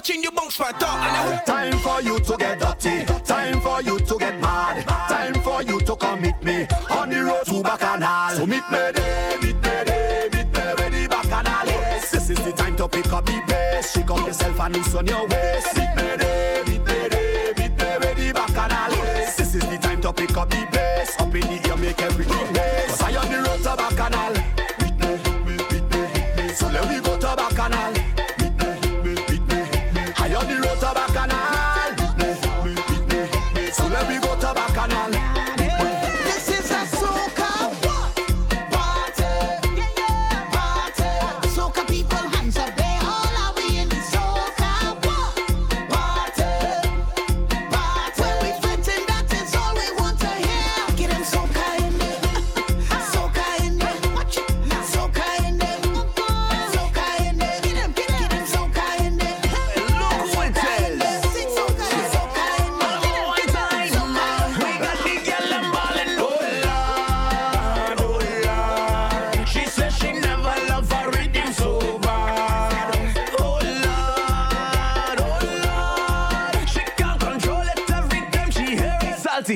watching 0.05 0.22
you 0.22 0.31
bounce 0.32 0.56
for 0.56 0.68
a 0.68 0.72
top. 0.72 0.98
And 0.98 1.16
I 1.16 1.44
Time 1.44 1.78
for 1.78 2.02
you 2.02 2.18
to 2.18 2.36
get 2.36 2.59
dirty. 2.59 3.05
Time 3.24 3.60
for 3.60 3.81
you 3.81 3.98
to 3.98 4.18
get 4.18 4.39
mad. 4.40 4.86
Time 4.86 5.35
for 5.43 5.62
you 5.62 5.81
to 5.81 5.97
commit 5.97 6.43
me 6.43 6.66
on 6.90 7.09
the 7.09 7.24
road 7.24 7.44
to 7.47 7.62
Bacchanal. 7.62 8.36
So 8.36 8.47
meet 8.47 8.64
me 8.70 8.78
there, 8.93 9.39
meet 9.40 9.55
me 9.55 9.60
there, 9.62 10.31
meet 10.31 10.47
me 10.47 10.60
where 10.60 10.90
the 10.90 11.06
Bacchanal 11.09 11.68
is. 11.97 12.10
This 12.10 12.31
is 12.31 12.44
the 12.44 12.52
time 12.52 12.76
to 12.76 12.89
pick 12.89 13.10
up 13.12 13.24
the 13.24 13.40
pace. 13.47 13.93
Shake 13.93 14.10
up 14.10 14.26
yourself 14.26 14.60
and 14.60 14.76
loosen 14.76 15.06
your 15.06 15.26
waist. 15.26 15.84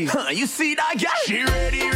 Huh, 0.07 0.31
you 0.31 0.47
see 0.47 0.75
that 0.75 0.95
girl? 0.99 1.11
She 1.25 1.43
ready, 1.45 1.88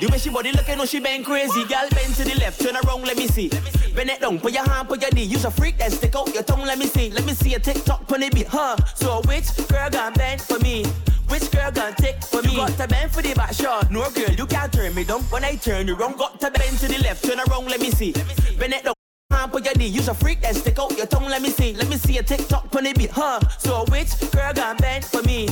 The 0.00 0.06
way 0.06 0.18
she 0.18 0.30
body 0.30 0.52
looking, 0.52 0.78
know 0.78 0.86
she 0.86 1.00
been 1.00 1.24
crazy. 1.24 1.64
Girl, 1.64 1.88
bend 1.90 2.14
to 2.14 2.24
the 2.24 2.36
left, 2.38 2.60
turn 2.60 2.76
around, 2.76 3.02
let 3.02 3.16
me 3.16 3.26
see. 3.26 3.48
Bend 3.96 4.10
it 4.10 4.20
down, 4.20 4.38
put 4.38 4.52
your 4.52 4.62
hand, 4.62 4.86
put 4.86 5.02
your 5.02 5.10
knee. 5.10 5.24
Use 5.24 5.44
a 5.44 5.50
freak 5.50 5.76
that 5.78 5.90
stick 5.90 6.14
out 6.14 6.32
your 6.32 6.44
tongue, 6.44 6.64
let 6.64 6.78
me 6.78 6.86
see. 6.86 7.10
Let 7.10 7.24
me 7.26 7.32
see 7.32 7.54
a 7.54 7.58
TikTok 7.58 8.10
on 8.12 8.20
the 8.20 8.30
beat, 8.30 8.46
huh? 8.46 8.76
So 8.94 9.22
which 9.22 9.48
girl 9.68 9.90
gon' 9.90 10.12
bend 10.12 10.40
for 10.40 10.60
me? 10.60 10.84
Which 11.26 11.50
girl 11.50 11.72
gon' 11.72 11.94
take 11.94 12.22
for 12.22 12.42
me? 12.42 12.52
You 12.52 12.56
got 12.58 12.78
to 12.78 12.86
bend 12.86 13.10
for 13.10 13.22
the 13.22 13.34
back 13.34 13.52
shot. 13.52 13.90
No 13.90 14.08
girl, 14.10 14.30
you 14.30 14.46
can't 14.46 14.72
turn 14.72 14.94
me 14.94 15.02
down. 15.02 15.22
When 15.22 15.42
I 15.42 15.56
turn 15.56 15.88
you 15.88 15.96
wrong, 15.96 16.16
got 16.16 16.38
to 16.40 16.50
bend 16.52 16.78
to 16.78 16.86
the 16.86 16.98
left, 17.02 17.24
turn 17.24 17.40
around, 17.40 17.66
let 17.66 17.80
me 17.80 17.90
see. 17.90 18.12
Bend 18.56 18.74
it 18.74 18.84
down. 18.84 18.94
Hand 19.32 19.50
put 19.50 19.64
your 19.64 19.74
knee, 19.74 19.88
use 19.88 20.06
a 20.06 20.14
freak 20.14 20.42
that 20.42 20.54
stick 20.54 20.78
out 20.78 20.96
your 20.96 21.06
tongue, 21.06 21.28
let 21.28 21.42
me 21.42 21.50
see. 21.50 21.74
Let 21.74 21.88
me 21.88 21.96
see 21.96 22.18
a 22.18 22.22
TikTok 22.22 22.72
on 22.74 22.84
the 22.84 22.92
beat, 22.92 23.10
huh? 23.10 23.40
So 23.58 23.84
which 23.88 24.14
girl 24.30 24.52
gon' 24.54 24.76
bend 24.76 25.04
for 25.04 25.22
me? 25.24 25.48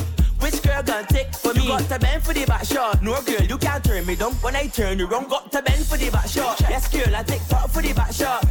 Which 0.46 0.62
girl 0.62 0.80
gon' 0.80 1.04
take 1.06 1.34
for 1.34 1.52
me? 1.54 1.62
You 1.62 1.68
got 1.70 1.88
to 1.88 1.98
bend 1.98 2.22
for 2.22 2.32
the 2.32 2.44
back 2.46 2.64
shot. 2.64 3.02
No 3.02 3.20
girl, 3.22 3.42
you 3.42 3.58
can't 3.58 3.82
turn 3.82 4.06
me 4.06 4.14
down. 4.14 4.32
When 4.34 4.54
I 4.54 4.68
turn 4.68 4.96
you 4.96 5.06
wrong, 5.08 5.26
got 5.26 5.50
to 5.50 5.60
bend 5.60 5.84
for 5.84 5.96
the 5.96 6.08
back 6.08 6.28
shot. 6.28 6.60
Yes, 6.60 6.86
girl, 6.86 7.16
I 7.16 7.24
take 7.24 7.44
top 7.48 7.68
for 7.68 7.82
the 7.82 7.92
back 7.92 8.12
shot. 8.12 8.46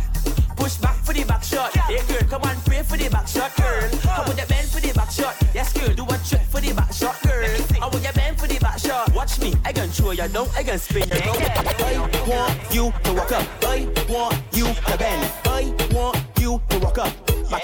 Push 0.58 0.76
back 0.76 0.98
for 1.06 1.14
the 1.14 1.24
back 1.24 1.42
shot. 1.42 1.72
Hey 1.88 2.06
girl, 2.06 2.28
come 2.28 2.42
on, 2.44 2.58
pray 2.66 2.84
for 2.84 2.98
the 2.98 3.08
back 3.08 3.30
shot, 3.30 3.56
girl. 3.56 3.90
How 4.12 4.28
would 4.28 4.38
you 4.38 4.46
bend 4.46 4.68
for 4.68 4.82
the 4.82 4.92
back 4.92 5.10
shot? 5.10 5.38
Yes, 5.54 5.72
girl, 5.72 5.94
do 5.96 6.04
a 6.04 6.18
trick 6.28 6.42
for 6.42 6.60
the 6.60 6.74
back 6.74 6.92
shot, 6.92 7.16
girl. 7.24 7.48
How 7.80 7.90
would 7.90 8.04
you 8.04 8.12
bend 8.12 8.42
for 8.42 8.48
the 8.48 8.60
back 8.60 8.78
shot? 8.78 9.14
Watch 9.16 9.40
me, 9.40 9.54
I 9.64 9.72
gon' 9.72 9.88
throw 9.88 10.12
you 10.12 10.28
down, 10.28 10.48
I 10.58 10.64
gon' 10.64 10.78
spin 10.78 11.08
you 11.08 11.32
round. 11.32 11.40
I 11.40 12.24
want 12.28 12.74
you 12.74 12.92
to 13.06 13.14
walk 13.14 13.32
up. 13.32 13.48
I 13.64 13.88
want 14.10 14.36
you 14.52 14.66
to 14.66 14.98
bend. 14.98 15.45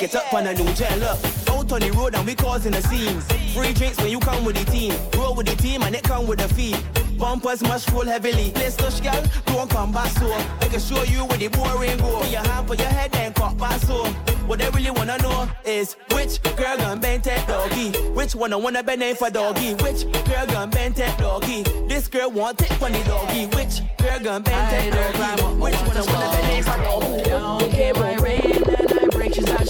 It 0.04 0.16
up 0.16 0.34
on 0.34 0.48
a 0.48 0.54
new 0.54 0.74
gel 0.74 1.04
up. 1.04 1.20
Out 1.50 1.72
on 1.72 1.80
the 1.80 1.92
road 1.92 2.16
and 2.16 2.26
we 2.26 2.36
causing 2.36 2.74
a 2.74 2.82
scene. 2.82 3.20
Free 3.54 3.74
drinks 3.74 3.98
when 3.98 4.10
you 4.10 4.20
come 4.20 4.44
with 4.46 4.56
the 4.56 4.66
team. 4.72 4.94
Roll 5.18 5.36
with 5.36 5.48
the 5.48 5.56
team 5.56 5.84
and 5.84 5.96
it 5.96 6.04
come 6.04 6.28
with 6.28 6.40
the 6.40 6.48
fee. 6.54 6.76
Bumpers 7.18 7.62
must 7.62 7.90
roll 7.92 8.06
heavily. 8.06 8.52
Let's 8.56 8.76
touch 8.76 9.04
girl, 9.04 9.24
don't 9.46 9.70
come 9.70 9.92
back 9.92 10.10
so. 10.12 10.32
I 10.32 10.68
can 10.70 10.80
show 10.80 11.04
you 11.04 11.26
where 11.26 11.38
the 11.38 11.50
boring 11.50 11.98
go. 11.98 12.20
Put 12.20 12.32
your 12.32 12.42
hand, 12.42 12.68
put 12.68 12.80
your 12.80 12.90
head, 12.90 13.12
then 13.12 13.34
cut 13.34 13.58
back 13.58 13.80
so. 13.82 14.06
What 14.48 14.60
they 14.60 14.70
really 14.72 14.92
wanna 14.92 15.18
know 15.20 15.48
is 15.66 15.96
which 16.14 16.42
girl 16.44 16.78
gon' 16.78 17.00
bend 17.00 17.24
that 17.24 17.48
doggy? 17.48 17.92
Which 18.10 18.34
one 18.34 18.54
I 18.54 18.56
wanna 18.56 18.84
bend 18.84 19.02
name 19.02 19.16
for 19.16 19.30
doggy? 19.30 19.76
Which 19.76 20.12
girl 20.26 20.48
gon' 20.48 20.70
bend 20.72 20.96
that 20.96 21.18
doggy? 21.20 21.64
This 21.88 22.08
girl 22.08 22.32
want 22.32 22.62
it 22.62 22.74
from 22.74 22.92
the 22.94 23.04
doggy. 23.04 23.46
Which 23.56 23.82
girl 23.98 24.20
gon' 24.20 24.42
bend 24.42 24.92
that 24.92 24.94
doggy? 24.94 25.60
Which 25.60 25.76
one 25.76 25.98
I 25.98 26.02
wanna 26.02 26.32
bend 26.32 26.48
name 26.48 26.64
for 26.64 26.78
doggy? 26.78 27.30
Don't 27.30 27.72
care 27.72 27.94
my 27.94 28.16
rain 28.16 29.01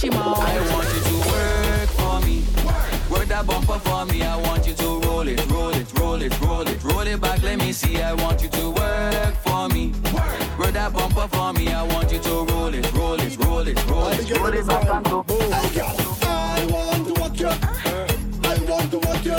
she 0.02 0.10
moans. 0.10 0.40
I 0.40 0.60
want 0.74 0.88
you 0.96 1.02
to 1.10 1.18
work 1.30 1.90
for 2.02 2.18
me. 2.26 2.38
Work 3.12 3.28
that 3.28 3.46
bumper 3.46 3.80
for 3.80 4.06
me. 4.06 4.24
I 4.24 4.36
want 4.36 4.66
you 4.66 4.74
to 4.74 4.90
roll 5.06 5.28
it, 5.28 5.46
roll 5.52 5.70
it, 5.70 6.00
roll 6.00 6.22
it, 6.22 6.42
roll 6.42 6.68
it, 6.68 6.84
roll 6.84 7.08
it 7.08 7.22
back. 7.22 7.44
Let 7.44 7.60
me 7.60 7.72
see. 7.72 8.02
I 8.02 8.14
want 8.14 8.42
you 8.42 8.50
to 8.50 8.72
work 8.72 9.36
for 9.46 9.70
me. 9.70 9.94
Work 10.58 10.74
that 10.74 10.92
bumper 10.94 11.28
for 11.28 11.54
me. 11.54 11.72
I 11.72 11.84
want 11.84 12.12
you 12.12 12.20
to 12.20 12.34
roll 12.52 12.74
it, 12.74 12.92
roll 12.94 13.22
it, 13.22 13.38
roll 13.38 13.68
it, 13.68 13.88
roll 13.88 14.08
it, 14.08 14.38
roll 14.38 14.54
it 14.54 14.68
back 14.68 14.90
and 14.90 15.06
go. 15.06 15.26
I 15.30 16.68
want 16.72 17.08
to 17.08 17.14
walk 17.22 17.40
you. 17.40 17.48
I 17.48 18.58
want 18.68 18.92
to 18.92 19.00
walk 19.06 19.26
you. 19.26 19.38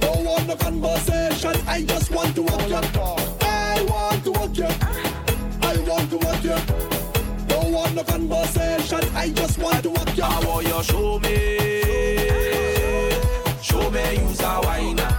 Don't 0.00 0.24
want 0.24 0.46
no 0.48 0.56
conversation. 0.56 1.54
I 1.66 1.82
just 1.82 2.10
want 2.10 2.34
to 2.34 2.42
walk 2.42 2.68
you. 2.68 3.21
To 10.16 10.46
walk 10.46 10.64
you. 10.64 10.82
Show 10.82 11.18
me. 11.20 11.58
Show 13.62 13.90
me 13.90 14.16
use 14.18 14.40
a 14.40 14.60
whiner. 14.64 15.10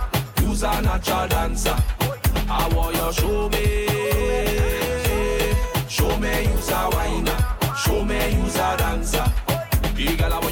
Use 0.41 0.63
a 0.63 0.81
natural 0.81 1.27
dancer. 1.27 1.75
I 2.49 2.67
want 2.75 2.95
you 2.95 3.13
show 3.13 3.49
me. 3.49 3.87
Show 5.87 6.17
me 6.17 6.43
use 6.43 6.69
a 6.69 6.89
whiner. 6.91 7.37
Show 7.77 8.05
me 8.05 8.35
use 8.35 8.55
a 8.55 8.77
dancer. 8.77 9.12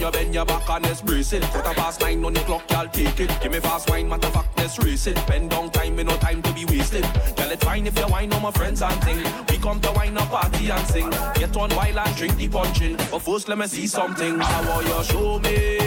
You 0.01 0.11
bend 0.11 0.33
your 0.33 0.45
back 0.45 0.67
and 0.69 0.83
let's 0.83 1.01
brace 1.01 1.31
it. 1.33 1.43
Quarter 1.43 1.73
past 1.75 2.01
nine 2.01 2.25
on 2.25 2.33
the 2.33 2.39
clock, 2.41 2.69
y'all 2.71 2.87
take 2.87 3.19
it. 3.19 3.29
Give 3.41 3.51
me 3.51 3.59
fast 3.59 3.89
wine, 3.89 4.09
matter 4.09 4.27
of 4.27 4.33
fact, 4.33 4.57
let's 4.57 4.79
race 4.79 5.05
it. 5.05 5.15
Bend 5.27 5.51
down 5.51 5.69
time, 5.69 5.95
me 5.95 6.03
no 6.03 6.17
time 6.17 6.41
to 6.41 6.51
be 6.53 6.65
wasted. 6.65 7.03
Girl, 7.35 7.51
it's 7.51 7.63
fine 7.63 7.85
if 7.85 7.97
you 7.97 8.07
wine 8.07 8.33
on 8.33 8.41
my 8.41 8.51
friends 8.51 8.81
and 8.81 9.03
thing. 9.03 9.17
We 9.49 9.57
come 9.57 9.79
to 9.81 9.91
wine 9.91 10.17
a 10.17 10.25
party 10.25 10.71
and 10.71 10.87
sing. 10.87 11.09
Get 11.35 11.55
on 11.55 11.69
wild 11.75 11.97
and 11.97 12.15
drink 12.15 12.35
the 12.37 12.47
punching. 12.47 12.97
But 13.11 13.19
first, 13.19 13.47
let 13.47 13.57
me 13.59 13.67
see 13.67 13.85
something. 13.85 14.41
I 14.41 14.67
want 14.67 14.87
you 14.87 15.03
show 15.03 15.39
me. 15.39 15.77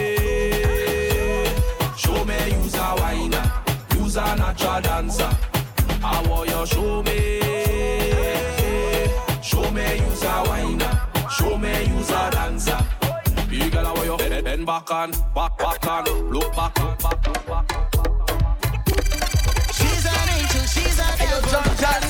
Show 1.97 2.25
me 2.25 2.63
use 2.63 2.75
a 2.75 2.95
whiner. 3.01 3.51
Use 3.99 4.15
a 4.15 4.35
natural 4.37 4.81
dancer. 4.81 5.37
I 6.03 6.25
want 6.29 6.49
you 6.49 6.65
show 6.67 7.03
me. 7.03 7.41
Show 9.41 9.71
me 9.71 9.97
use 9.99 10.23
a 10.23 10.43
whiner. 10.47 11.01
Show 11.29 11.57
me 11.57 11.85
use 11.85 12.09
a 12.11 12.29
dancer. 12.31 12.84
You 14.65 14.71
bend, 14.71 14.85
bend 14.85 14.87
back 14.87 14.91
and 14.91 15.13
back, 15.33 15.57
back 15.57 15.85
and 15.87 16.31
look 16.31 16.55
back, 16.55 16.73
back, 16.75 16.99
back, 16.99 17.45
back. 17.45 17.65
She's 19.73 20.05
an 20.05 20.29
angel, 20.29 20.65
she's 20.65 20.99
a 20.99 21.17
devil. 21.79 22.04